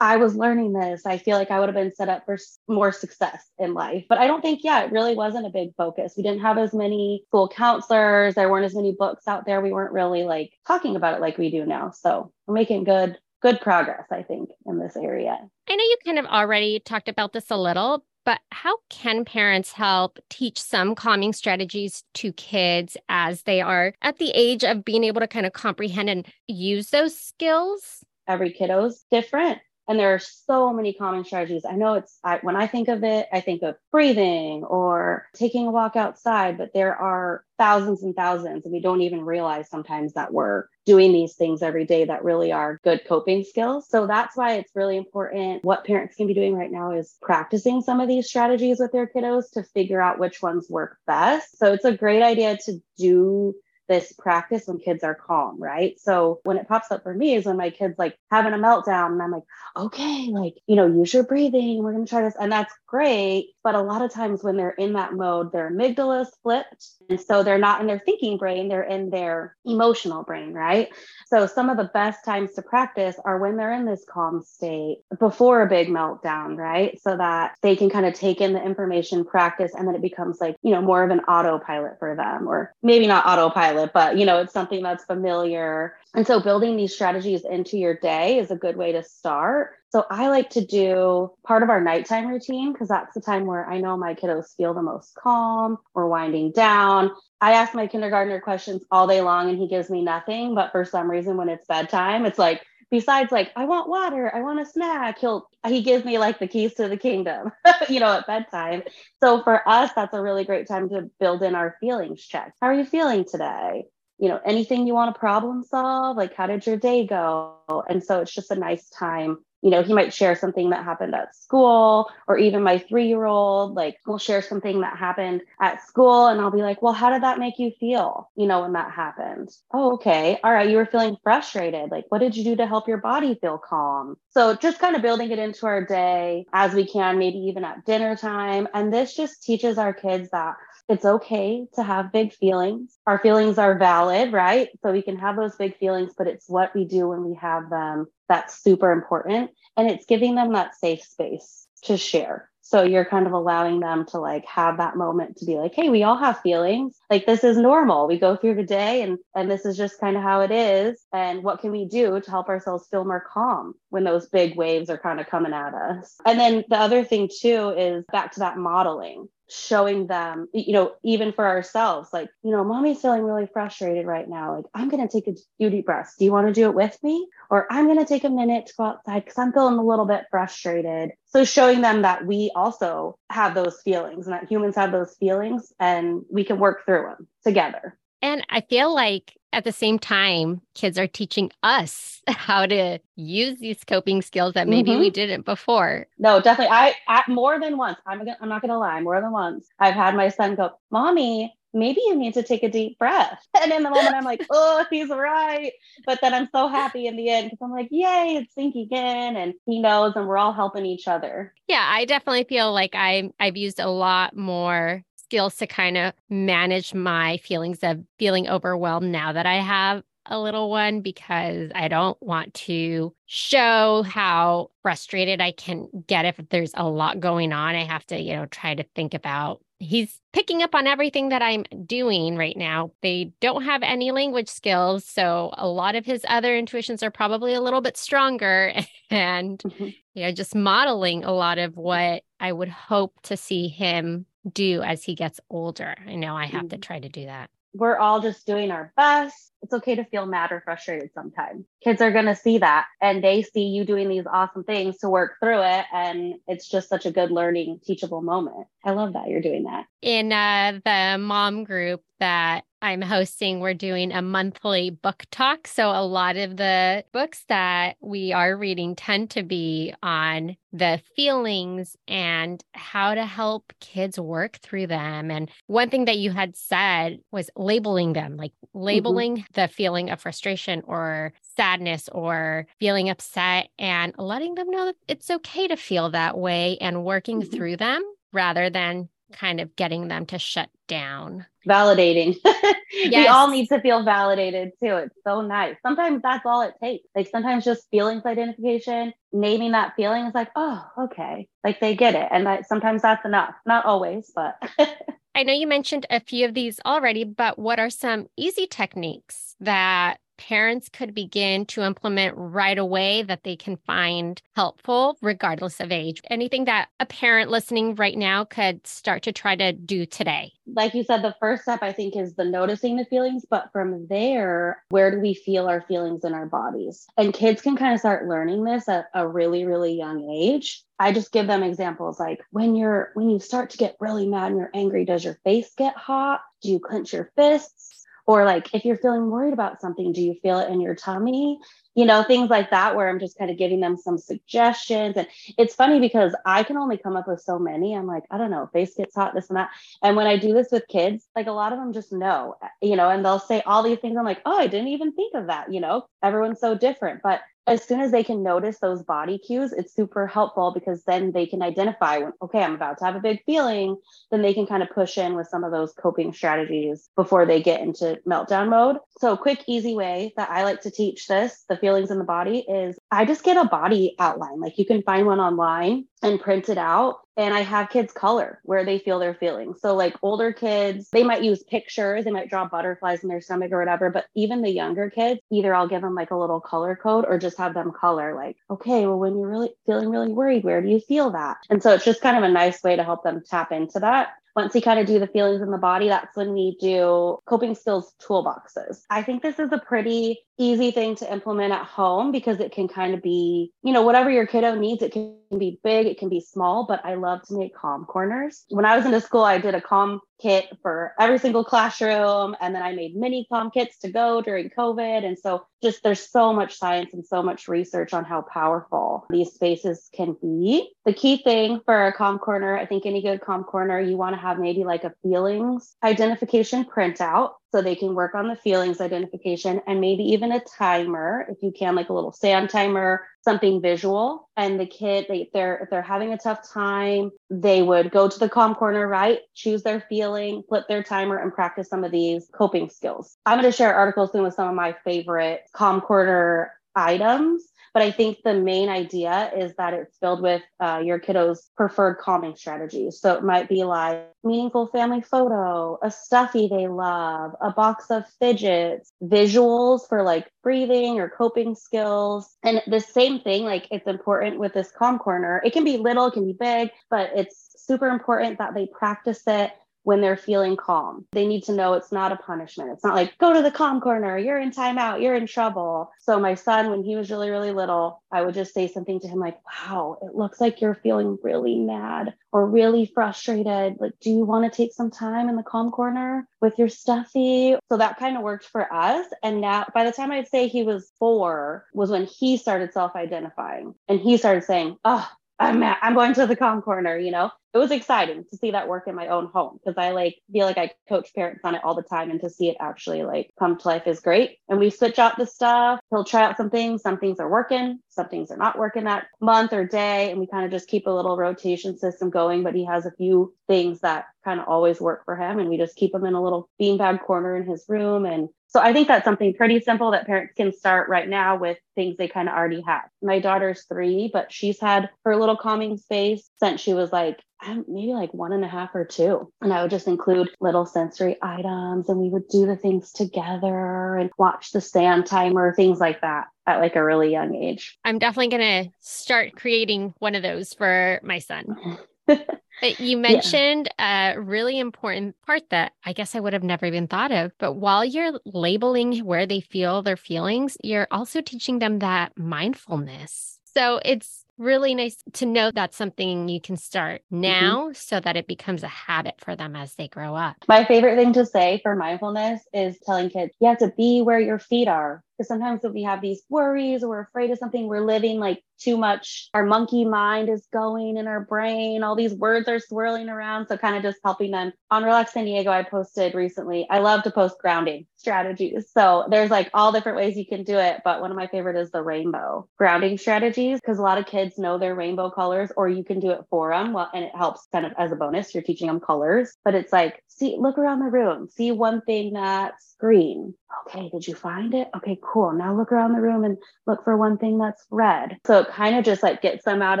I 0.00 0.16
was 0.16 0.36
learning 0.36 0.72
this. 0.72 1.06
I 1.06 1.18
feel 1.18 1.38
like 1.38 1.50
I 1.50 1.58
would 1.58 1.68
have 1.68 1.74
been 1.74 1.94
set 1.94 2.08
up 2.08 2.24
for 2.24 2.38
more 2.68 2.92
success 2.92 3.44
in 3.58 3.74
life. 3.74 4.04
But 4.08 4.18
I 4.18 4.26
don't 4.26 4.42
think, 4.42 4.60
yeah, 4.62 4.84
it 4.84 4.92
really 4.92 5.14
wasn't 5.14 5.46
a 5.46 5.50
big 5.50 5.74
focus. 5.76 6.14
We 6.16 6.22
didn't 6.22 6.42
have 6.42 6.58
as 6.58 6.74
many 6.74 7.24
school 7.28 7.48
counselors. 7.48 8.34
There 8.34 8.50
weren't 8.50 8.66
as 8.66 8.74
many 8.74 8.94
books 8.98 9.26
out 9.26 9.46
there. 9.46 9.60
We 9.60 9.72
weren't 9.72 9.92
really 9.92 10.24
like 10.24 10.52
talking 10.66 10.96
about 10.96 11.14
it 11.14 11.20
like 11.20 11.38
we 11.38 11.50
do 11.50 11.64
now. 11.64 11.90
So 11.90 12.32
we're 12.46 12.54
making 12.54 12.84
good 12.84 13.18
good 13.42 13.60
progress, 13.60 14.06
I 14.10 14.22
think, 14.22 14.48
in 14.64 14.78
this 14.78 14.96
area. 14.96 15.38
I 15.68 15.76
know 15.76 15.84
you 15.84 15.96
kind 16.02 16.18
of 16.18 16.24
already 16.24 16.80
talked 16.80 17.10
about 17.10 17.34
this 17.34 17.50
a 17.50 17.58
little, 17.58 18.02
but 18.24 18.40
how 18.50 18.78
can 18.88 19.26
parents 19.26 19.72
help 19.72 20.18
teach 20.30 20.58
some 20.58 20.94
calming 20.94 21.34
strategies 21.34 22.04
to 22.14 22.32
kids 22.32 22.96
as 23.10 23.42
they 23.42 23.60
are 23.60 23.92
at 24.00 24.18
the 24.18 24.30
age 24.30 24.64
of 24.64 24.84
being 24.84 25.04
able 25.04 25.20
to 25.20 25.28
kind 25.28 25.44
of 25.44 25.52
comprehend 25.52 26.08
and 26.08 26.26
use 26.48 26.88
those 26.88 27.18
skills? 27.18 28.02
Every 28.26 28.52
kiddo's 28.52 29.04
different. 29.10 29.58
And 29.86 29.98
there 29.98 30.14
are 30.14 30.18
so 30.18 30.72
many 30.72 30.94
common 30.94 31.24
strategies. 31.24 31.64
I 31.64 31.72
know 31.72 31.94
it's 31.94 32.18
I, 32.24 32.38
when 32.38 32.56
I 32.56 32.66
think 32.66 32.88
of 32.88 33.04
it, 33.04 33.28
I 33.32 33.40
think 33.40 33.62
of 33.62 33.76
breathing 33.92 34.64
or 34.64 35.26
taking 35.34 35.66
a 35.66 35.70
walk 35.70 35.94
outside, 35.94 36.56
but 36.56 36.72
there 36.72 36.96
are 36.96 37.44
thousands 37.58 38.02
and 38.02 38.16
thousands, 38.16 38.64
and 38.64 38.72
we 38.72 38.80
don't 38.80 39.02
even 39.02 39.24
realize 39.24 39.68
sometimes 39.68 40.14
that 40.14 40.32
we're 40.32 40.64
doing 40.86 41.12
these 41.12 41.34
things 41.34 41.62
every 41.62 41.84
day 41.84 42.04
that 42.06 42.24
really 42.24 42.50
are 42.50 42.80
good 42.82 43.02
coping 43.06 43.44
skills. 43.44 43.86
So 43.88 44.06
that's 44.06 44.36
why 44.36 44.54
it's 44.54 44.74
really 44.74 44.96
important. 44.96 45.64
What 45.64 45.84
parents 45.84 46.16
can 46.16 46.26
be 46.26 46.34
doing 46.34 46.54
right 46.54 46.72
now 46.72 46.92
is 46.92 47.16
practicing 47.22 47.82
some 47.82 48.00
of 48.00 48.08
these 48.08 48.26
strategies 48.26 48.80
with 48.80 48.92
their 48.92 49.06
kiddos 49.06 49.50
to 49.52 49.62
figure 49.62 50.00
out 50.00 50.18
which 50.18 50.42
ones 50.42 50.68
work 50.68 50.98
best. 51.06 51.58
So 51.58 51.72
it's 51.72 51.84
a 51.84 51.96
great 51.96 52.22
idea 52.22 52.56
to 52.64 52.82
do 52.96 53.54
this 53.88 54.12
practice 54.12 54.64
when 54.66 54.78
kids 54.78 55.04
are 55.04 55.14
calm, 55.14 55.60
right? 55.60 55.98
So 56.00 56.40
when 56.44 56.56
it 56.56 56.68
pops 56.68 56.90
up 56.90 57.02
for 57.02 57.14
me 57.14 57.34
is 57.34 57.46
when 57.46 57.56
my 57.56 57.70
kids 57.70 57.94
like 57.98 58.16
having 58.30 58.52
a 58.52 58.58
meltdown 58.58 59.12
and 59.12 59.22
I'm 59.22 59.30
like, 59.30 59.42
okay, 59.76 60.28
like, 60.30 60.54
you 60.66 60.76
know, 60.76 60.86
use 60.86 61.12
your 61.12 61.24
breathing. 61.24 61.82
We're 61.82 61.92
going 61.92 62.04
to 62.04 62.10
try 62.10 62.22
this. 62.22 62.36
And 62.38 62.50
that's 62.50 62.72
great. 62.86 63.50
But 63.62 63.74
a 63.74 63.82
lot 63.82 64.02
of 64.02 64.12
times 64.12 64.42
when 64.42 64.56
they're 64.56 64.70
in 64.70 64.94
that 64.94 65.14
mode, 65.14 65.52
their 65.52 65.70
amygdala 65.70 66.22
is 66.22 66.32
flipped. 66.42 66.86
And 67.08 67.20
so 67.20 67.42
they're 67.42 67.58
not 67.58 67.80
in 67.80 67.86
their 67.86 67.98
thinking 67.98 68.38
brain, 68.38 68.68
they're 68.68 68.82
in 68.82 69.10
their 69.10 69.56
emotional 69.64 70.22
brain, 70.22 70.52
right? 70.52 70.88
So 71.26 71.46
some 71.46 71.68
of 71.68 71.76
the 71.76 71.90
best 71.92 72.24
times 72.24 72.52
to 72.54 72.62
practice 72.62 73.16
are 73.24 73.38
when 73.38 73.56
they're 73.56 73.72
in 73.72 73.84
this 73.84 74.04
calm 74.08 74.42
state 74.42 74.98
before 75.18 75.62
a 75.62 75.68
big 75.68 75.88
meltdown, 75.88 76.56
right? 76.56 77.00
So 77.00 77.16
that 77.16 77.56
they 77.62 77.76
can 77.76 77.90
kind 77.90 78.06
of 78.06 78.14
take 78.14 78.40
in 78.40 78.52
the 78.52 78.62
information, 78.62 79.24
practice, 79.24 79.72
and 79.74 79.88
then 79.88 79.94
it 79.94 80.02
becomes 80.02 80.40
like, 80.40 80.56
you 80.62 80.70
know, 80.70 80.82
more 80.82 81.02
of 81.02 81.10
an 81.10 81.20
autopilot 81.20 81.98
for 81.98 82.14
them, 82.14 82.48
or 82.48 82.72
maybe 82.82 83.06
not 83.06 83.26
autopilot, 83.26 83.73
but, 83.92 84.16
you 84.18 84.26
know, 84.26 84.38
it's 84.38 84.52
something 84.52 84.82
that's 84.82 85.04
familiar. 85.04 85.96
And 86.14 86.26
so 86.26 86.40
building 86.40 86.76
these 86.76 86.94
strategies 86.94 87.44
into 87.44 87.76
your 87.76 87.94
day 87.94 88.38
is 88.38 88.50
a 88.50 88.56
good 88.56 88.76
way 88.76 88.92
to 88.92 89.02
start. 89.02 89.72
So 89.90 90.04
I 90.10 90.28
like 90.28 90.50
to 90.50 90.64
do 90.64 91.30
part 91.44 91.62
of 91.62 91.70
our 91.70 91.80
nighttime 91.80 92.26
routine 92.28 92.72
because 92.72 92.88
that's 92.88 93.14
the 93.14 93.20
time 93.20 93.46
where 93.46 93.68
I 93.68 93.78
know 93.78 93.96
my 93.96 94.14
kiddos 94.14 94.56
feel 94.56 94.74
the 94.74 94.82
most 94.82 95.14
calm 95.14 95.78
or 95.94 96.08
winding 96.08 96.52
down. 96.52 97.12
I 97.40 97.52
ask 97.52 97.74
my 97.74 97.86
kindergartner 97.86 98.40
questions 98.40 98.82
all 98.90 99.06
day 99.06 99.20
long 99.20 99.50
and 99.50 99.58
he 99.58 99.68
gives 99.68 99.90
me 99.90 100.02
nothing. 100.02 100.54
But 100.54 100.72
for 100.72 100.84
some 100.84 101.10
reason, 101.10 101.36
when 101.36 101.48
it's 101.48 101.66
bedtime, 101.66 102.26
it's 102.26 102.38
like, 102.38 102.64
besides 102.94 103.32
like, 103.32 103.50
I 103.56 103.64
want 103.64 103.88
water, 103.88 104.32
I 104.32 104.40
want 104.40 104.60
a 104.60 104.64
snack, 104.64 105.18
he'll, 105.18 105.50
he 105.66 105.82
gives 105.82 106.04
me 106.04 106.18
like 106.18 106.38
the 106.38 106.46
keys 106.46 106.74
to 106.74 106.86
the 106.86 106.96
kingdom, 106.96 107.50
you 107.88 107.98
know, 107.98 108.18
at 108.18 108.26
bedtime. 108.28 108.84
So 109.18 109.42
for 109.42 109.68
us, 109.68 109.90
that's 109.96 110.14
a 110.14 110.22
really 110.22 110.44
great 110.44 110.68
time 110.68 110.88
to 110.90 111.10
build 111.18 111.42
in 111.42 111.56
our 111.56 111.76
feelings 111.80 112.24
check. 112.24 112.54
How 112.62 112.68
are 112.68 112.74
you 112.74 112.84
feeling 112.84 113.24
today? 113.24 113.86
you 114.18 114.28
know 114.28 114.38
anything 114.46 114.86
you 114.86 114.94
want 114.94 115.12
to 115.12 115.18
problem 115.18 115.64
solve 115.64 116.16
like 116.16 116.32
how 116.36 116.46
did 116.46 116.64
your 116.64 116.76
day 116.76 117.04
go 117.04 117.58
and 117.88 118.00
so 118.00 118.20
it's 118.20 118.32
just 118.32 118.52
a 118.52 118.54
nice 118.54 118.88
time 118.90 119.38
you 119.64 119.70
know, 119.70 119.82
he 119.82 119.94
might 119.94 120.12
share 120.12 120.36
something 120.36 120.68
that 120.70 120.84
happened 120.84 121.14
at 121.14 121.34
school, 121.34 122.10
or 122.28 122.36
even 122.36 122.62
my 122.62 122.76
three 122.76 123.08
year 123.08 123.24
old, 123.24 123.74
like, 123.74 123.96
will 124.06 124.18
share 124.18 124.42
something 124.42 124.82
that 124.82 124.98
happened 124.98 125.40
at 125.58 125.82
school. 125.88 126.26
And 126.26 126.38
I'll 126.38 126.50
be 126.50 126.60
like, 126.60 126.82
well, 126.82 126.92
how 126.92 127.10
did 127.10 127.22
that 127.22 127.38
make 127.38 127.58
you 127.58 127.72
feel, 127.80 128.30
you 128.36 128.46
know, 128.46 128.60
when 128.60 128.74
that 128.74 128.92
happened? 128.92 129.48
Oh, 129.72 129.94
okay. 129.94 130.38
All 130.44 130.52
right. 130.52 130.68
You 130.68 130.76
were 130.76 130.84
feeling 130.84 131.16
frustrated. 131.22 131.90
Like, 131.90 132.04
what 132.10 132.18
did 132.18 132.36
you 132.36 132.44
do 132.44 132.56
to 132.56 132.66
help 132.66 132.86
your 132.86 132.98
body 132.98 133.38
feel 133.40 133.56
calm? 133.56 134.18
So 134.28 134.54
just 134.54 134.80
kind 134.80 134.96
of 134.96 135.02
building 135.02 135.30
it 135.30 135.38
into 135.38 135.64
our 135.64 135.82
day 135.82 136.44
as 136.52 136.74
we 136.74 136.86
can, 136.86 137.18
maybe 137.18 137.38
even 137.38 137.64
at 137.64 137.86
dinner 137.86 138.16
time. 138.16 138.68
And 138.74 138.92
this 138.92 139.16
just 139.16 139.42
teaches 139.42 139.78
our 139.78 139.94
kids 139.94 140.28
that 140.32 140.56
it's 140.88 141.04
okay 141.04 141.66
to 141.74 141.82
have 141.82 142.12
big 142.12 142.32
feelings. 142.32 142.98
Our 143.06 143.18
feelings 143.18 143.58
are 143.58 143.78
valid, 143.78 144.32
right? 144.32 144.68
So 144.82 144.92
we 144.92 145.02
can 145.02 145.18
have 145.18 145.36
those 145.36 145.56
big 145.56 145.78
feelings, 145.78 146.12
but 146.16 146.26
it's 146.26 146.48
what 146.48 146.74
we 146.74 146.84
do 146.84 147.08
when 147.08 147.24
we 147.24 147.34
have 147.36 147.70
them 147.70 148.06
that's 148.28 148.62
super 148.62 148.92
important. 148.92 149.50
And 149.76 149.90
it's 149.90 150.06
giving 150.06 150.34
them 150.34 150.52
that 150.52 150.74
safe 150.76 151.02
space 151.02 151.66
to 151.84 151.96
share. 151.96 152.50
So 152.66 152.82
you're 152.82 153.04
kind 153.04 153.26
of 153.26 153.32
allowing 153.32 153.80
them 153.80 154.06
to 154.06 154.18
like 154.18 154.46
have 154.46 154.78
that 154.78 154.96
moment 154.96 155.36
to 155.36 155.44
be 155.44 155.56
like, 155.56 155.74
hey, 155.74 155.90
we 155.90 156.02
all 156.02 156.16
have 156.16 156.40
feelings. 156.40 156.96
Like 157.10 157.26
this 157.26 157.44
is 157.44 157.58
normal. 157.58 158.06
We 158.06 158.18
go 158.18 158.36
through 158.36 158.54
the 158.54 158.62
day 158.62 159.02
and 159.02 159.18
and 159.36 159.50
this 159.50 159.66
is 159.66 159.76
just 159.76 160.00
kind 160.00 160.16
of 160.16 160.22
how 160.22 160.40
it 160.40 160.50
is. 160.50 161.04
And 161.12 161.44
what 161.44 161.60
can 161.60 161.72
we 161.72 161.84
do 161.84 162.18
to 162.18 162.30
help 162.30 162.48
ourselves 162.48 162.88
feel 162.90 163.04
more 163.04 163.22
calm 163.30 163.74
when 163.90 164.04
those 164.04 164.28
big 164.30 164.56
waves 164.56 164.88
are 164.88 164.96
kind 164.96 165.20
of 165.20 165.26
coming 165.26 165.52
at 165.52 165.74
us? 165.74 166.16
And 166.24 166.40
then 166.40 166.64
the 166.68 166.78
other 166.78 167.04
thing 167.04 167.28
too 167.28 167.74
is 167.76 168.02
back 168.10 168.32
to 168.32 168.40
that 168.40 168.56
modeling 168.56 169.28
showing 169.54 170.06
them, 170.06 170.48
you 170.52 170.72
know, 170.72 170.94
even 171.02 171.32
for 171.32 171.46
ourselves, 171.46 172.10
like, 172.12 172.28
you 172.42 172.50
know, 172.50 172.64
mommy's 172.64 173.00
feeling 173.00 173.22
really 173.22 173.46
frustrated 173.52 174.06
right 174.06 174.28
now. 174.28 174.56
Like, 174.56 174.64
I'm 174.74 174.88
going 174.88 175.06
to 175.06 175.12
take 175.12 175.26
a 175.28 175.38
few 175.58 175.70
deep 175.70 175.86
breaths. 175.86 176.16
Do 176.18 176.24
you 176.24 176.32
want 176.32 176.48
to 176.48 176.52
do 176.52 176.68
it 176.68 176.74
with 176.74 176.96
me? 177.02 177.26
Or 177.50 177.66
I'm 177.70 177.86
going 177.86 177.98
to 177.98 178.06
take 178.06 178.24
a 178.24 178.30
minute 178.30 178.66
to 178.66 178.72
go 178.76 178.84
outside 178.84 179.24
because 179.24 179.38
I'm 179.38 179.52
feeling 179.52 179.78
a 179.78 179.84
little 179.84 180.06
bit 180.06 180.24
frustrated. 180.30 181.10
So 181.26 181.44
showing 181.44 181.80
them 181.80 182.02
that 182.02 182.26
we 182.26 182.50
also 182.54 183.18
have 183.30 183.54
those 183.54 183.80
feelings 183.82 184.26
and 184.26 184.34
that 184.34 184.50
humans 184.50 184.76
have 184.76 184.92
those 184.92 185.14
feelings 185.16 185.72
and 185.78 186.22
we 186.30 186.44
can 186.44 186.58
work 186.58 186.84
through 186.84 187.02
them 187.02 187.28
together. 187.44 187.98
And 188.22 188.46
I 188.48 188.62
feel 188.62 188.94
like 188.94 189.34
at 189.54 189.64
the 189.64 189.72
same 189.72 189.98
time, 189.98 190.60
kids 190.74 190.98
are 190.98 191.06
teaching 191.06 191.50
us 191.62 192.22
how 192.28 192.66
to 192.66 192.98
use 193.16 193.60
these 193.60 193.84
coping 193.84 194.20
skills 194.20 194.54
that 194.54 194.68
maybe 194.68 194.90
mm-hmm. 194.90 195.00
we 195.00 195.10
didn't 195.10 195.44
before. 195.44 196.06
No, 196.18 196.40
definitely. 196.40 196.74
I, 196.74 196.94
I 197.06 197.22
more 197.28 197.60
than 197.60 197.76
once. 197.76 197.98
I'm 198.06 198.18
gonna, 198.18 198.36
I'm 198.40 198.48
not 198.48 198.62
gonna 198.62 198.78
lie. 198.78 199.00
More 199.00 199.20
than 199.20 199.32
once, 199.32 199.68
I've 199.78 199.94
had 199.94 200.16
my 200.16 200.28
son 200.28 200.56
go, 200.56 200.72
"Mommy, 200.90 201.54
maybe 201.72 202.00
you 202.06 202.16
need 202.16 202.34
to 202.34 202.42
take 202.42 202.62
a 202.62 202.68
deep 202.68 202.98
breath." 202.98 203.46
And 203.62 203.72
in 203.72 203.82
the 203.82 203.90
moment, 203.90 204.14
I'm 204.14 204.24
like, 204.24 204.44
"Oh, 204.50 204.84
he's 204.90 205.08
right." 205.08 205.72
But 206.04 206.18
then 206.20 206.34
I'm 206.34 206.48
so 206.52 206.68
happy 206.68 207.06
in 207.06 207.16
the 207.16 207.30
end 207.30 207.50
because 207.50 207.62
I'm 207.62 207.72
like, 207.72 207.88
"Yay, 207.90 208.40
it's 208.40 208.54
sinking 208.54 208.88
in," 208.90 209.36
and 209.36 209.54
he 209.66 209.80
knows, 209.80 210.14
and 210.16 210.26
we're 210.26 210.38
all 210.38 210.52
helping 210.52 210.84
each 210.84 211.06
other. 211.06 211.54
Yeah, 211.68 211.86
I 211.88 212.04
definitely 212.04 212.44
feel 212.44 212.72
like 212.72 212.94
I 212.94 213.30
I've 213.38 213.56
used 213.56 213.78
a 213.78 213.88
lot 213.88 214.36
more 214.36 215.04
skills 215.24 215.56
to 215.56 215.66
kind 215.66 215.96
of 215.96 216.12
manage 216.30 216.94
my 216.94 217.38
feelings 217.38 217.78
of 217.82 218.04
feeling 218.18 218.48
overwhelmed 218.48 219.10
now 219.10 219.32
that 219.32 219.46
I 219.46 219.56
have 219.56 220.02
a 220.26 220.40
little 220.40 220.70
one 220.70 221.00
because 221.00 221.70
I 221.74 221.88
don't 221.88 222.20
want 222.22 222.54
to 222.54 223.14
show 223.26 224.02
how 224.02 224.70
frustrated 224.82 225.40
I 225.40 225.52
can 225.52 225.88
get 226.06 226.24
if 226.24 226.40
there's 226.48 226.72
a 226.74 226.88
lot 226.88 227.20
going 227.20 227.52
on. 227.52 227.74
I 227.74 227.84
have 227.84 228.06
to, 228.06 228.18
you 228.18 228.34
know, 228.34 228.46
try 228.46 228.74
to 228.74 228.84
think 228.94 229.14
about 229.14 229.60
he's 229.78 230.20
picking 230.32 230.62
up 230.62 230.74
on 230.74 230.86
everything 230.86 231.28
that 231.28 231.42
I'm 231.42 231.64
doing 231.84 232.36
right 232.36 232.56
now. 232.56 232.92
They 233.02 233.32
don't 233.40 233.64
have 233.64 233.82
any 233.82 234.12
language 234.12 234.48
skills, 234.48 235.04
so 235.04 235.52
a 235.58 235.68
lot 235.68 235.94
of 235.94 236.06
his 236.06 236.24
other 236.28 236.56
intuitions 236.56 237.02
are 237.02 237.10
probably 237.10 237.54
a 237.54 237.60
little 237.60 237.80
bit 237.80 237.96
stronger 237.96 238.72
and 239.10 239.58
mm-hmm. 239.58 239.88
you 240.14 240.22
know, 240.22 240.32
just 240.32 240.54
modeling 240.54 241.24
a 241.24 241.32
lot 241.32 241.58
of 241.58 241.76
what 241.76 242.22
I 242.40 242.52
would 242.52 242.68
hope 242.68 243.14
to 243.24 243.36
see 243.36 243.68
him 243.68 244.26
do 244.52 244.82
as 244.82 245.04
he 245.04 245.14
gets 245.14 245.40
older. 245.50 245.94
I 246.06 246.16
know 246.16 246.36
I 246.36 246.46
have 246.46 246.62
mm-hmm. 246.62 246.68
to 246.68 246.78
try 246.78 247.00
to 247.00 247.08
do 247.08 247.26
that. 247.26 247.50
We're 247.74 247.98
all 247.98 248.20
just 248.20 248.46
doing 248.46 248.70
our 248.70 248.92
best. 248.96 249.52
It's 249.64 249.72
okay 249.72 249.94
to 249.94 250.04
feel 250.04 250.26
mad 250.26 250.52
or 250.52 250.60
frustrated 250.60 251.08
sometimes. 251.14 251.64
Kids 251.82 252.02
are 252.02 252.12
going 252.12 252.26
to 252.26 252.36
see 252.36 252.58
that 252.58 252.84
and 253.00 253.24
they 253.24 253.40
see 253.40 253.62
you 253.62 253.86
doing 253.86 254.10
these 254.10 254.26
awesome 254.30 254.62
things 254.62 254.98
to 254.98 255.08
work 255.08 255.36
through 255.40 255.62
it. 255.62 255.86
And 255.90 256.34
it's 256.46 256.68
just 256.68 256.90
such 256.90 257.06
a 257.06 257.10
good 257.10 257.30
learning, 257.30 257.80
teachable 257.82 258.20
moment. 258.20 258.66
I 258.84 258.90
love 258.90 259.14
that 259.14 259.28
you're 259.28 259.40
doing 259.40 259.64
that. 259.64 259.86
In 260.02 260.32
uh, 260.32 260.80
the 260.84 261.16
mom 261.18 261.64
group 261.64 262.02
that 262.20 262.64
I'm 262.84 263.00
hosting, 263.00 263.60
we're 263.60 263.72
doing 263.72 264.12
a 264.12 264.20
monthly 264.20 264.90
book 264.90 265.24
talk. 265.30 265.66
So, 265.66 265.88
a 265.88 266.04
lot 266.04 266.36
of 266.36 266.58
the 266.58 267.02
books 267.14 267.44
that 267.48 267.96
we 268.02 268.34
are 268.34 268.54
reading 268.54 268.94
tend 268.94 269.30
to 269.30 269.42
be 269.42 269.94
on 270.02 270.58
the 270.70 271.00
feelings 271.16 271.96
and 272.06 272.62
how 272.74 273.14
to 273.14 273.24
help 273.24 273.72
kids 273.80 274.20
work 274.20 274.58
through 274.58 274.88
them. 274.88 275.30
And 275.30 275.50
one 275.66 275.88
thing 275.88 276.04
that 276.04 276.18
you 276.18 276.30
had 276.30 276.56
said 276.56 277.20
was 277.30 277.48
labeling 277.56 278.12
them, 278.12 278.36
like 278.36 278.52
mm-hmm. 278.52 278.80
labeling 278.80 279.36
mm-hmm. 279.36 279.53
The 279.54 279.68
feeling 279.68 280.10
of 280.10 280.20
frustration 280.20 280.82
or 280.86 281.32
sadness 281.56 282.08
or 282.10 282.66
feeling 282.78 283.08
upset 283.08 283.68
and 283.78 284.14
letting 284.18 284.54
them 284.54 284.70
know 284.70 284.86
that 284.86 284.96
it's 285.08 285.30
okay 285.30 285.68
to 285.68 285.76
feel 285.76 286.10
that 286.10 286.36
way 286.36 286.76
and 286.80 287.04
working 287.04 287.40
mm-hmm. 287.40 287.50
through 287.50 287.76
them 287.76 288.02
rather 288.32 288.70
than 288.70 289.08
kind 289.32 289.60
of 289.60 289.74
getting 289.76 290.08
them 290.08 290.26
to 290.26 290.38
shut 290.38 290.68
down. 290.86 291.46
Validating. 291.66 292.36
yes. 292.44 292.76
We 292.92 293.26
all 293.26 293.48
need 293.48 293.68
to 293.68 293.80
feel 293.80 294.04
validated 294.04 294.72
too. 294.82 294.96
It's 294.96 295.16
so 295.26 295.40
nice. 295.40 295.76
Sometimes 295.82 296.22
that's 296.22 296.44
all 296.46 296.62
it 296.62 296.74
takes. 296.80 297.08
Like 297.14 297.28
sometimes 297.28 297.64
just 297.64 297.88
feelings 297.90 298.24
identification, 298.24 299.12
naming 299.32 299.72
that 299.72 299.94
feeling 299.96 300.26
is 300.26 300.34
like, 300.34 300.50
oh, 300.54 300.84
okay. 300.98 301.48
Like 301.64 301.80
they 301.80 301.96
get 301.96 302.14
it. 302.14 302.28
And 302.30 302.46
that, 302.46 302.68
sometimes 302.68 303.02
that's 303.02 303.24
enough. 303.24 303.54
Not 303.66 303.84
always, 303.84 304.30
but. 304.34 304.56
I 305.34 305.42
know 305.42 305.52
you 305.52 305.66
mentioned 305.66 306.06
a 306.10 306.20
few 306.20 306.46
of 306.46 306.54
these 306.54 306.80
already, 306.86 307.24
but 307.24 307.58
what 307.58 307.80
are 307.80 307.90
some 307.90 308.28
easy 308.36 308.66
techniques 308.66 309.56
that 309.60 310.18
parents 310.36 310.88
could 310.88 311.14
begin 311.14 311.66
to 311.66 311.82
implement 311.82 312.34
right 312.36 312.78
away 312.78 313.22
that 313.22 313.44
they 313.44 313.56
can 313.56 313.76
find 313.76 314.40
helpful, 314.54 315.16
regardless 315.22 315.80
of 315.80 315.92
age? 315.92 316.20
Anything 316.30 316.64
that 316.66 316.88
a 317.00 317.06
parent 317.06 317.50
listening 317.50 317.94
right 317.94 318.16
now 318.16 318.44
could 318.44 318.86
start 318.86 319.22
to 319.24 319.32
try 319.32 319.56
to 319.56 319.72
do 319.72 320.06
today? 320.06 320.52
Like 320.66 320.94
you 320.94 321.04
said, 321.04 321.22
the 321.22 321.34
first 321.40 321.62
step 321.62 321.82
I 321.82 321.92
think 321.92 322.16
is 322.16 322.34
the 322.34 322.44
noticing 322.44 322.96
the 322.96 323.04
feelings, 323.04 323.44
but 323.48 323.70
from 323.72 324.06
there, 324.08 324.82
where 324.88 325.10
do 325.10 325.20
we 325.20 325.34
feel 325.34 325.68
our 325.68 325.82
feelings 325.82 326.24
in 326.24 326.34
our 326.34 326.46
bodies? 326.46 327.06
And 327.16 327.34
kids 327.34 327.60
can 327.62 327.76
kind 327.76 327.94
of 327.94 328.00
start 328.00 328.28
learning 328.28 328.64
this 328.64 328.88
at 328.88 329.06
a 329.14 329.26
really, 329.28 329.64
really 329.64 329.94
young 329.94 330.30
age. 330.30 330.84
I 330.98 331.12
just 331.12 331.32
give 331.32 331.46
them 331.46 331.62
examples 331.62 332.20
like 332.20 332.40
when 332.50 332.76
you're 332.76 333.10
when 333.14 333.28
you 333.28 333.40
start 333.40 333.70
to 333.70 333.76
get 333.76 333.96
really 334.00 334.28
mad 334.28 334.52
and 334.52 334.58
you're 334.58 334.70
angry, 334.74 335.04
does 335.04 335.24
your 335.24 335.38
face 335.44 335.72
get 335.76 335.96
hot? 335.96 336.40
Do 336.62 336.70
you 336.70 336.78
clench 336.78 337.12
your 337.12 337.30
fists? 337.36 338.03
Or 338.26 338.44
like 338.44 338.74
if 338.74 338.84
you're 338.84 338.96
feeling 338.96 339.30
worried 339.30 339.52
about 339.52 339.80
something, 339.80 340.12
do 340.12 340.22
you 340.22 340.34
feel 340.42 340.58
it 340.58 340.70
in 340.70 340.80
your 340.80 340.94
tummy? 340.94 341.58
You 341.94 342.06
know, 342.06 342.22
things 342.22 342.50
like 342.50 342.70
that, 342.70 342.96
where 342.96 343.08
I'm 343.08 343.20
just 343.20 343.38
kind 343.38 343.50
of 343.50 343.58
giving 343.58 343.80
them 343.80 343.96
some 343.96 344.18
suggestions. 344.18 345.16
And 345.16 345.28
it's 345.58 345.74
funny 345.74 346.00
because 346.00 346.34
I 346.44 346.62
can 346.62 346.76
only 346.76 346.96
come 346.96 347.16
up 347.16 347.28
with 347.28 347.40
so 347.40 347.58
many. 347.58 347.94
I'm 347.94 348.06
like, 348.06 348.24
I 348.30 348.38
don't 348.38 348.50
know, 348.50 348.68
face 348.72 348.94
gets 348.94 349.14
hot, 349.14 349.34
this 349.34 349.48
and 349.48 349.58
that. 349.58 349.70
And 350.02 350.16
when 350.16 350.26
I 350.26 350.36
do 350.36 350.52
this 350.54 350.68
with 350.72 350.88
kids, 350.88 351.28
like 351.36 351.46
a 351.46 351.52
lot 351.52 351.72
of 351.72 351.78
them 351.78 351.92
just 351.92 352.12
know, 352.12 352.56
you 352.82 352.96
know, 352.96 353.10
and 353.10 353.24
they'll 353.24 353.38
say 353.38 353.62
all 353.66 353.82
these 353.82 353.98
things. 353.98 354.16
I'm 354.16 354.24
like, 354.24 354.40
oh, 354.44 354.58
I 354.58 354.66
didn't 354.66 354.88
even 354.88 355.12
think 355.12 355.34
of 355.34 355.46
that. 355.48 355.72
You 355.72 355.80
know, 355.80 356.06
everyone's 356.22 356.60
so 356.60 356.74
different. 356.74 357.20
But 357.22 357.42
as 357.66 357.82
soon 357.82 358.00
as 358.00 358.10
they 358.10 358.22
can 358.22 358.42
notice 358.42 358.78
those 358.78 359.02
body 359.02 359.38
cues, 359.38 359.72
it's 359.72 359.94
super 359.94 360.26
helpful 360.26 360.72
because 360.72 361.04
then 361.04 361.32
they 361.32 361.46
can 361.46 361.62
identify 361.62 362.18
when, 362.18 362.32
okay, 362.42 362.62
I'm 362.62 362.74
about 362.74 362.98
to 362.98 363.04
have 363.04 363.16
a 363.16 363.20
big 363.20 363.42
feeling, 363.44 363.96
then 364.30 364.42
they 364.42 364.52
can 364.52 364.66
kind 364.66 364.82
of 364.82 364.90
push 364.90 365.16
in 365.16 365.34
with 365.34 365.48
some 365.48 365.64
of 365.64 365.72
those 365.72 365.92
coping 365.92 366.32
strategies 366.32 367.08
before 367.16 367.46
they 367.46 367.62
get 367.62 367.80
into 367.80 368.20
meltdown 368.26 368.68
mode. 368.68 368.98
So, 369.18 369.36
quick, 369.36 369.64
easy 369.66 369.94
way 369.94 370.34
that 370.36 370.50
I 370.50 370.64
like 370.64 370.82
to 370.82 370.90
teach 370.90 371.26
this, 371.26 371.64
the 371.68 371.76
feelings 371.76 372.10
in 372.10 372.18
the 372.18 372.24
body, 372.24 372.58
is 372.68 372.98
I 373.10 373.24
just 373.24 373.44
get 373.44 373.56
a 373.56 373.64
body 373.64 374.14
outline. 374.18 374.60
Like 374.60 374.78
you 374.78 374.84
can 374.84 375.02
find 375.02 375.26
one 375.26 375.40
online 375.40 376.04
and 376.24 376.40
print 376.40 376.68
it 376.68 376.78
out 376.78 377.20
and 377.36 377.52
I 377.52 377.60
have 377.60 377.90
kids 377.90 378.12
color 378.12 378.60
where 378.62 378.84
they 378.84 378.98
feel 378.98 379.18
their 379.18 379.34
feelings. 379.34 379.80
So, 379.80 379.94
like 379.94 380.16
older 380.22 380.52
kids, 380.52 381.10
they 381.10 381.22
might 381.22 381.42
use 381.42 381.62
pictures, 381.62 382.24
they 382.24 382.30
might 382.30 382.48
draw 382.48 382.66
butterflies 382.66 383.22
in 383.22 383.28
their 383.28 383.40
stomach 383.40 383.72
or 383.72 383.78
whatever. 383.78 384.10
But 384.10 384.26
even 384.34 384.62
the 384.62 384.70
younger 384.70 385.10
kids, 385.10 385.40
either 385.50 385.74
I'll 385.74 385.88
give 385.88 386.02
them 386.02 386.14
like 386.14 386.30
a 386.30 386.36
little 386.36 386.60
color 386.60 386.96
code 386.96 387.24
or 387.28 387.38
just 387.38 387.58
have 387.58 387.74
them 387.74 387.92
color, 387.92 388.34
like, 388.34 388.56
okay, 388.70 389.06
well, 389.06 389.18
when 389.18 389.38
you're 389.38 389.48
really 389.48 389.74
feeling 389.86 390.10
really 390.10 390.32
worried, 390.32 390.64
where 390.64 390.80
do 390.80 390.88
you 390.88 391.00
feel 391.00 391.30
that? 391.32 391.58
And 391.68 391.82
so 391.82 391.92
it's 391.92 392.04
just 392.04 392.22
kind 392.22 392.36
of 392.36 392.44
a 392.44 392.52
nice 392.52 392.82
way 392.82 392.96
to 392.96 393.04
help 393.04 393.24
them 393.24 393.42
tap 393.48 393.72
into 393.72 394.00
that 394.00 394.28
once 394.56 394.74
we 394.74 394.80
kind 394.80 395.00
of 395.00 395.06
do 395.06 395.18
the 395.18 395.26
feelings 395.26 395.60
in 395.60 395.70
the 395.70 395.78
body, 395.78 396.08
that's 396.08 396.36
when 396.36 396.52
we 396.52 396.76
do 396.80 397.38
coping 397.46 397.74
skills 397.74 398.14
toolboxes. 398.22 399.02
I 399.10 399.22
think 399.22 399.42
this 399.42 399.58
is 399.58 399.72
a 399.72 399.78
pretty 399.78 400.40
easy 400.58 400.92
thing 400.92 401.16
to 401.16 401.32
implement 401.32 401.72
at 401.72 401.84
home 401.84 402.30
because 402.30 402.60
it 402.60 402.70
can 402.70 402.86
kind 402.86 403.14
of 403.14 403.22
be, 403.22 403.72
you 403.82 403.92
know, 403.92 404.02
whatever 404.02 404.30
your 404.30 404.46
kiddo 404.46 404.74
needs. 404.76 405.02
It 405.02 405.12
can 405.12 405.36
be 405.58 405.80
big, 405.82 406.06
it 406.06 406.18
can 406.18 406.28
be 406.28 406.40
small, 406.40 406.86
but 406.86 407.04
I 407.04 407.14
love 407.14 407.42
to 407.48 407.58
make 407.58 407.74
calm 407.74 408.04
corners. 408.04 408.64
When 408.68 408.84
I 408.84 408.96
was 408.96 409.04
into 409.04 409.20
school, 409.20 409.42
I 409.42 409.58
did 409.58 409.74
a 409.74 409.80
calm 409.80 410.20
kit 410.40 410.66
for 410.82 411.14
every 411.18 411.38
single 411.38 411.64
classroom. 411.64 412.56
And 412.60 412.74
then 412.74 412.82
I 412.82 412.92
made 412.92 413.16
mini 413.16 413.46
calm 413.50 413.70
kits 413.70 413.98
to 413.98 414.10
go 414.10 414.40
during 414.40 414.70
COVID. 414.70 415.24
And 415.24 415.38
so 415.38 415.66
just 415.82 416.02
there's 416.02 416.28
so 416.28 416.52
much 416.52 416.76
science 416.76 417.12
and 417.12 417.24
so 417.24 417.42
much 417.42 417.68
research 417.68 418.12
on 418.12 418.24
how 418.24 418.42
powerful 418.42 419.26
these 419.30 419.52
spaces 419.52 420.08
can 420.14 420.36
be. 420.40 420.90
The 421.04 421.12
key 421.12 421.42
thing 421.42 421.80
for 421.84 422.06
a 422.06 422.12
calm 422.12 422.38
corner, 422.38 422.76
I 422.76 422.86
think 422.86 423.06
any 423.06 423.22
good 423.22 423.40
calm 423.40 423.64
corner, 423.64 424.00
you 424.00 424.16
want 424.16 424.34
to 424.34 424.40
have 424.40 424.58
maybe 424.58 424.84
like 424.84 425.04
a 425.04 425.12
feelings 425.22 425.96
identification 426.02 426.84
printout 426.84 427.52
so 427.74 427.82
they 427.82 427.96
can 427.96 428.14
work 428.14 428.36
on 428.36 428.46
the 428.46 428.54
feelings 428.54 429.00
identification 429.00 429.80
and 429.88 430.00
maybe 430.00 430.22
even 430.22 430.52
a 430.52 430.60
timer 430.60 431.44
if 431.50 431.60
you 431.60 431.72
can 431.76 431.96
like 431.96 432.08
a 432.08 432.12
little 432.12 432.30
sand 432.30 432.70
timer 432.70 433.26
something 433.42 433.82
visual. 433.82 434.48
And 434.56 434.78
the 434.78 434.86
kid 434.86 435.26
they 435.28 435.50
they're 435.52 435.78
if 435.78 435.90
they're 435.90 436.00
having 436.00 436.32
a 436.32 436.38
tough 436.38 436.70
time 436.72 437.32
they 437.50 437.82
would 437.82 438.12
go 438.12 438.28
to 438.28 438.38
the 438.38 438.48
calm 438.48 438.76
corner 438.76 439.08
right? 439.08 439.40
Choose 439.56 439.82
their 439.82 440.04
feeling 440.08 440.62
flip 440.68 440.84
their 440.86 441.02
timer 441.02 441.36
and 441.36 441.52
practice 441.52 441.88
some 441.88 442.04
of 442.04 442.12
these 442.12 442.48
coping 442.54 442.88
skills. 442.90 443.36
I'm 443.44 443.58
going 443.58 443.70
to 443.70 443.76
share 443.76 443.92
articles 443.92 444.30
soon 444.30 444.44
with 444.44 444.54
some 444.54 444.68
of 444.68 444.76
my 444.76 444.94
favorite 445.04 445.62
calm 445.72 446.00
corner 446.00 446.70
items 446.94 447.64
but 447.94 448.02
I 448.02 448.10
think 448.10 448.38
the 448.44 448.54
main 448.54 448.88
idea 448.88 449.52
is 449.56 449.72
that 449.76 449.94
it's 449.94 450.18
filled 450.18 450.42
with 450.42 450.62
uh, 450.80 451.00
your 451.02 451.20
kiddo's 451.20 451.70
preferred 451.76 452.16
calming 452.16 452.56
strategies. 452.56 453.20
So 453.20 453.34
it 453.34 453.44
might 453.44 453.68
be 453.68 453.84
like 453.84 454.30
meaningful 454.42 454.88
family 454.88 455.20
photo, 455.22 455.96
a 456.02 456.10
stuffy 456.10 456.66
they 456.66 456.88
love, 456.88 457.52
a 457.60 457.70
box 457.70 458.10
of 458.10 458.24
fidgets, 458.40 459.12
visuals 459.22 460.08
for 460.08 460.24
like 460.24 460.50
breathing 460.64 461.20
or 461.20 461.30
coping 461.30 461.76
skills. 461.76 462.56
And 462.64 462.82
the 462.88 463.00
same 463.00 463.38
thing, 463.40 463.62
like 463.62 463.86
it's 463.92 464.08
important 464.08 464.58
with 464.58 464.74
this 464.74 464.90
calm 464.90 465.20
corner. 465.20 465.62
It 465.64 465.72
can 465.72 465.84
be 465.84 465.96
little, 465.96 466.26
it 466.26 466.34
can 466.34 466.44
be 466.44 466.56
big, 466.58 466.90
but 467.10 467.30
it's 467.36 467.76
super 467.76 468.08
important 468.08 468.58
that 468.58 468.74
they 468.74 468.86
practice 468.86 469.42
it 469.46 469.70
when 470.04 470.20
they're 470.20 470.36
feeling 470.36 470.76
calm. 470.76 471.26
They 471.32 471.46
need 471.46 471.64
to 471.64 471.72
know 471.72 471.94
it's 471.94 472.12
not 472.12 472.32
a 472.32 472.36
punishment. 472.36 472.90
It's 472.92 473.02
not 473.02 473.14
like, 473.14 473.36
go 473.38 473.52
to 473.52 473.62
the 473.62 473.70
calm 473.70 474.00
corner, 474.00 474.38
you're 474.38 474.60
in 474.60 474.70
timeout, 474.70 475.20
you're 475.20 475.34
in 475.34 475.46
trouble. 475.46 476.12
So, 476.20 476.38
my 476.38 476.54
son, 476.54 476.90
when 476.90 477.02
he 477.02 477.16
was 477.16 477.30
really, 477.30 477.50
really 477.50 477.72
little, 477.72 478.22
I 478.30 478.42
would 478.42 478.54
just 478.54 478.72
say 478.72 478.86
something 478.86 479.20
to 479.20 479.28
him 479.28 479.40
like, 479.40 479.58
wow, 479.64 480.18
it 480.22 480.34
looks 480.34 480.60
like 480.60 480.80
you're 480.80 480.94
feeling 480.94 481.38
really 481.42 481.78
mad 481.78 482.34
or 482.52 482.66
really 482.66 483.06
frustrated. 483.06 483.96
Like, 483.98 484.12
do 484.20 484.30
you 484.30 484.44
want 484.44 484.70
to 484.70 484.76
take 484.76 484.92
some 484.92 485.10
time 485.10 485.48
in 485.48 485.56
the 485.56 485.62
calm 485.62 485.90
corner 485.90 486.46
with 486.60 486.78
your 486.78 486.88
stuffy? 486.88 487.76
So, 487.88 487.96
that 487.96 488.18
kind 488.18 488.36
of 488.36 488.42
worked 488.42 488.66
for 488.66 488.92
us. 488.92 489.26
And 489.42 489.60
now, 489.60 489.86
by 489.94 490.04
the 490.04 490.12
time 490.12 490.30
I'd 490.30 490.48
say 490.48 490.68
he 490.68 490.82
was 490.82 491.10
four, 491.18 491.86
was 491.94 492.10
when 492.10 492.26
he 492.26 492.56
started 492.56 492.92
self 492.92 493.16
identifying 493.16 493.94
and 494.08 494.20
he 494.20 494.36
started 494.36 494.64
saying, 494.64 494.98
oh, 495.04 495.28
I'm, 495.58 495.82
I'm 495.82 496.14
going 496.14 496.34
to 496.34 496.46
the 496.46 496.56
calm 496.56 496.82
corner, 496.82 497.16
you 497.16 497.30
know? 497.30 497.50
it 497.74 497.78
was 497.78 497.90
exciting 497.90 498.44
to 498.48 498.56
see 498.56 498.70
that 498.70 498.86
work 498.86 499.08
in 499.08 499.16
my 499.16 499.26
own 499.26 499.46
home 499.52 499.80
because 499.84 499.98
I 499.98 500.12
like 500.12 500.36
feel 500.52 500.64
like 500.64 500.78
I 500.78 500.92
coach 501.08 501.34
parents 501.34 501.62
on 501.64 501.74
it 501.74 501.82
all 501.82 501.96
the 501.96 502.04
time 502.04 502.30
and 502.30 502.40
to 502.40 502.48
see 502.48 502.68
it 502.68 502.76
actually 502.78 503.24
like 503.24 503.50
come 503.58 503.76
to 503.76 503.88
life 503.88 504.06
is 504.06 504.20
great. 504.20 504.58
And 504.68 504.78
we 504.78 504.90
switch 504.90 505.18
out 505.18 505.36
the 505.36 505.46
stuff. 505.46 505.98
He'll 506.10 506.22
try 506.22 506.44
out 506.44 506.56
some 506.56 506.70
things. 506.70 507.02
Some 507.02 507.18
things 507.18 507.40
are 507.40 507.50
working, 507.50 507.98
some 508.10 508.28
things 508.28 508.52
are 508.52 508.56
not 508.56 508.78
working 508.78 509.04
that 509.04 509.26
month 509.40 509.72
or 509.72 509.84
day. 509.84 510.30
And 510.30 510.38
we 510.38 510.46
kind 510.46 510.64
of 510.64 510.70
just 510.70 510.86
keep 510.86 511.08
a 511.08 511.10
little 511.10 511.36
rotation 511.36 511.98
system 511.98 512.30
going. 512.30 512.62
But 512.62 512.76
he 512.76 512.84
has 512.84 513.06
a 513.06 513.12
few 513.12 513.52
things 513.66 514.00
that 514.00 514.26
kind 514.44 514.60
of 514.60 514.68
always 514.68 515.00
work 515.00 515.24
for 515.24 515.34
him. 515.34 515.58
And 515.58 515.68
we 515.68 515.76
just 515.76 515.96
keep 515.96 516.14
him 516.14 516.24
in 516.24 516.34
a 516.34 516.42
little 516.42 516.68
beanbag 516.80 517.24
corner 517.24 517.56
in 517.56 517.66
his 517.66 517.84
room 517.88 518.24
and 518.24 518.48
so 518.74 518.80
I 518.80 518.92
think 518.92 519.06
that's 519.06 519.24
something 519.24 519.54
pretty 519.54 519.78
simple 519.78 520.10
that 520.10 520.26
parents 520.26 520.54
can 520.56 520.72
start 520.72 521.08
right 521.08 521.28
now 521.28 521.56
with 521.56 521.78
things 521.94 522.16
they 522.16 522.26
kind 522.26 522.48
of 522.48 522.56
already 522.56 522.80
have. 522.80 523.02
My 523.22 523.38
daughter's 523.38 523.84
three, 523.84 524.30
but 524.32 524.52
she's 524.52 524.80
had 524.80 525.10
her 525.24 525.36
little 525.36 525.56
calming 525.56 525.96
space 525.96 526.50
since 526.58 526.80
she 526.80 526.92
was 526.92 527.12
like 527.12 527.38
um, 527.64 527.84
maybe 527.86 528.12
like 528.14 528.34
one 528.34 528.52
and 528.52 528.64
a 528.64 528.68
half 528.68 528.90
or 528.92 529.04
two. 529.04 529.52
And 529.62 529.72
I 529.72 529.82
would 529.82 529.92
just 529.92 530.08
include 530.08 530.50
little 530.60 530.86
sensory 530.86 531.36
items 531.40 532.08
and 532.08 532.18
we 532.18 532.28
would 532.28 532.48
do 532.48 532.66
the 532.66 532.74
things 532.74 533.12
together 533.12 534.16
and 534.16 534.30
watch 534.38 534.72
the 534.72 534.80
sand 534.80 535.26
timer, 535.26 535.72
things 535.72 536.00
like 536.00 536.20
that 536.22 536.48
at 536.66 536.80
like 536.80 536.96
a 536.96 537.04
really 537.04 537.30
young 537.30 537.54
age. 537.54 537.96
I'm 538.04 538.18
definitely 538.18 538.58
going 538.58 538.84
to 538.86 538.90
start 538.98 539.54
creating 539.54 540.14
one 540.18 540.34
of 540.34 540.42
those 540.42 540.74
for 540.74 541.20
my 541.22 541.38
son. 541.38 541.98
But 542.80 543.00
you 543.00 543.16
mentioned 543.16 543.88
yeah. 543.98 544.32
a 544.34 544.40
really 544.40 544.78
important 544.78 545.36
part 545.46 545.62
that 545.70 545.92
I 546.04 546.12
guess 546.12 546.34
I 546.34 546.40
would 546.40 546.52
have 546.52 546.64
never 546.64 546.86
even 546.86 547.06
thought 547.06 547.32
of. 547.32 547.52
But 547.58 547.74
while 547.74 548.04
you're 548.04 548.38
labeling 548.44 549.24
where 549.24 549.46
they 549.46 549.60
feel 549.60 550.02
their 550.02 550.16
feelings, 550.16 550.76
you're 550.82 551.08
also 551.10 551.40
teaching 551.40 551.78
them 551.78 552.00
that 552.00 552.36
mindfulness. 552.36 553.60
So 553.74 554.00
it's 554.04 554.44
really 554.56 554.94
nice 554.94 555.16
to 555.34 555.46
know 555.46 555.70
that's 555.70 555.96
something 555.96 556.48
you 556.48 556.60
can 556.60 556.76
start 556.76 557.22
mm-hmm. 557.22 557.40
now 557.40 557.84
mm-hmm. 557.84 557.94
so 557.94 558.20
that 558.20 558.36
it 558.36 558.46
becomes 558.46 558.82
a 558.82 558.88
habit 558.88 559.34
for 559.38 559.56
them 559.56 559.74
as 559.74 559.94
they 559.94 560.08
grow 560.08 560.34
up. 560.34 560.56
My 560.68 560.84
favorite 560.84 561.16
thing 561.16 561.32
to 561.32 561.46
say 561.46 561.80
for 561.82 561.96
mindfulness 561.96 562.60
is 562.72 562.98
telling 563.04 563.30
kids, 563.30 563.54
you 563.60 563.68
have 563.68 563.78
to 563.78 563.92
be 563.96 564.22
where 564.22 564.38
your 564.38 564.58
feet 564.58 564.88
are 564.88 565.22
Because 565.36 565.48
sometimes 565.48 565.82
when 565.82 565.94
we 565.94 566.02
have 566.02 566.20
these 566.20 566.42
worries 566.48 567.02
or 567.02 567.08
we're 567.08 567.20
afraid 567.20 567.50
of 567.50 567.58
something, 567.58 567.86
we're 567.86 568.04
living 568.04 568.38
like 568.38 568.62
too 568.78 568.96
much. 568.96 569.48
Our 569.54 569.64
monkey 569.64 570.04
mind 570.04 570.48
is 570.48 570.66
going 570.72 571.16
in 571.16 571.26
our 571.26 571.40
brain. 571.40 572.02
All 572.02 572.16
these 572.16 572.34
words 572.34 572.68
are 572.68 572.80
swirling 572.80 573.28
around. 573.28 573.66
So, 573.68 573.76
kind 573.76 573.96
of 573.96 574.02
just 574.02 574.18
helping 574.24 574.50
them. 574.50 574.72
On 574.90 575.04
Relaxed 575.04 575.34
San 575.34 575.44
Diego, 575.44 575.70
I 575.70 575.82
posted 575.82 576.34
recently. 576.34 576.86
I 576.90 576.98
love 576.98 577.22
to 577.24 577.30
post 577.30 577.56
grounding 577.60 578.06
strategies. 578.16 578.90
So, 578.92 579.26
there's 579.30 579.50
like 579.50 579.70
all 579.74 579.92
different 579.92 580.18
ways 580.18 580.36
you 580.36 580.46
can 580.46 580.64
do 580.64 580.76
it. 580.78 581.00
But 581.04 581.20
one 581.20 581.30
of 581.30 581.36
my 581.36 581.46
favorite 581.46 581.76
is 581.76 581.90
the 581.90 582.02
rainbow 582.02 582.68
grounding 582.78 583.18
strategies 583.18 583.80
because 583.80 583.98
a 583.98 584.02
lot 584.02 584.18
of 584.18 584.26
kids 584.26 584.58
know 584.58 584.78
their 584.78 584.94
rainbow 584.94 585.30
colors, 585.30 585.70
or 585.76 585.88
you 585.88 586.04
can 586.04 586.20
do 586.20 586.30
it 586.30 586.40
for 586.50 586.70
them. 586.70 586.92
Well, 586.92 587.10
and 587.14 587.24
it 587.24 587.34
helps 587.34 587.66
kind 587.72 587.86
of 587.86 587.92
as 587.98 588.12
a 588.12 588.16
bonus. 588.16 588.54
You're 588.54 588.62
teaching 588.62 588.88
them 588.88 589.00
colors, 589.00 589.52
but 589.64 589.74
it's 589.74 589.92
like, 589.92 590.22
see, 590.28 590.56
look 590.58 590.78
around 590.78 591.00
the 591.00 591.10
room, 591.10 591.48
see 591.48 591.70
one 591.72 592.00
thing 592.02 592.32
that's 592.34 592.94
green. 592.98 593.54
Okay, 593.86 594.08
did 594.10 594.26
you 594.26 594.34
find 594.34 594.74
it? 594.74 594.88
Okay, 594.96 595.16
cool. 595.24 595.52
Now 595.52 595.76
look 595.76 595.92
around 595.92 596.12
the 596.12 596.20
room 596.20 596.44
and 596.44 596.56
look 596.86 597.04
for 597.04 597.16
one 597.16 597.38
thing 597.38 597.58
that's 597.58 597.86
red. 597.90 598.36
So 598.46 598.60
it 598.60 598.68
kind 598.68 598.96
of 598.96 599.04
just 599.04 599.22
like 599.22 599.42
gets 599.42 599.64
them 599.64 599.82
out 599.82 600.00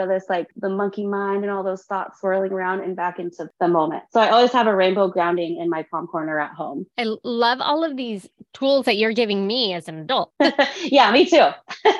of 0.00 0.08
this 0.08 0.24
like 0.28 0.48
the 0.56 0.68
monkey 0.68 1.06
mind 1.06 1.42
and 1.42 1.50
all 1.50 1.62
those 1.62 1.84
thoughts 1.84 2.20
swirling 2.20 2.52
around 2.52 2.80
and 2.80 2.96
back 2.96 3.18
into 3.18 3.48
the 3.60 3.68
moment. 3.68 4.04
So 4.10 4.20
I 4.20 4.30
always 4.30 4.52
have 4.52 4.66
a 4.66 4.74
rainbow 4.74 5.08
grounding 5.08 5.58
in 5.60 5.68
my 5.70 5.82
calm 5.84 6.06
corner 6.06 6.38
at 6.38 6.52
home. 6.52 6.86
I 6.98 7.06
love 7.24 7.60
all 7.60 7.84
of 7.84 7.96
these 7.96 8.28
tools 8.52 8.86
that 8.86 8.96
you're 8.96 9.12
giving 9.12 9.46
me 9.46 9.74
as 9.74 9.88
an 9.88 9.98
adult. 9.98 10.32
yeah, 10.82 11.10
me 11.10 11.26
too. 11.26 11.48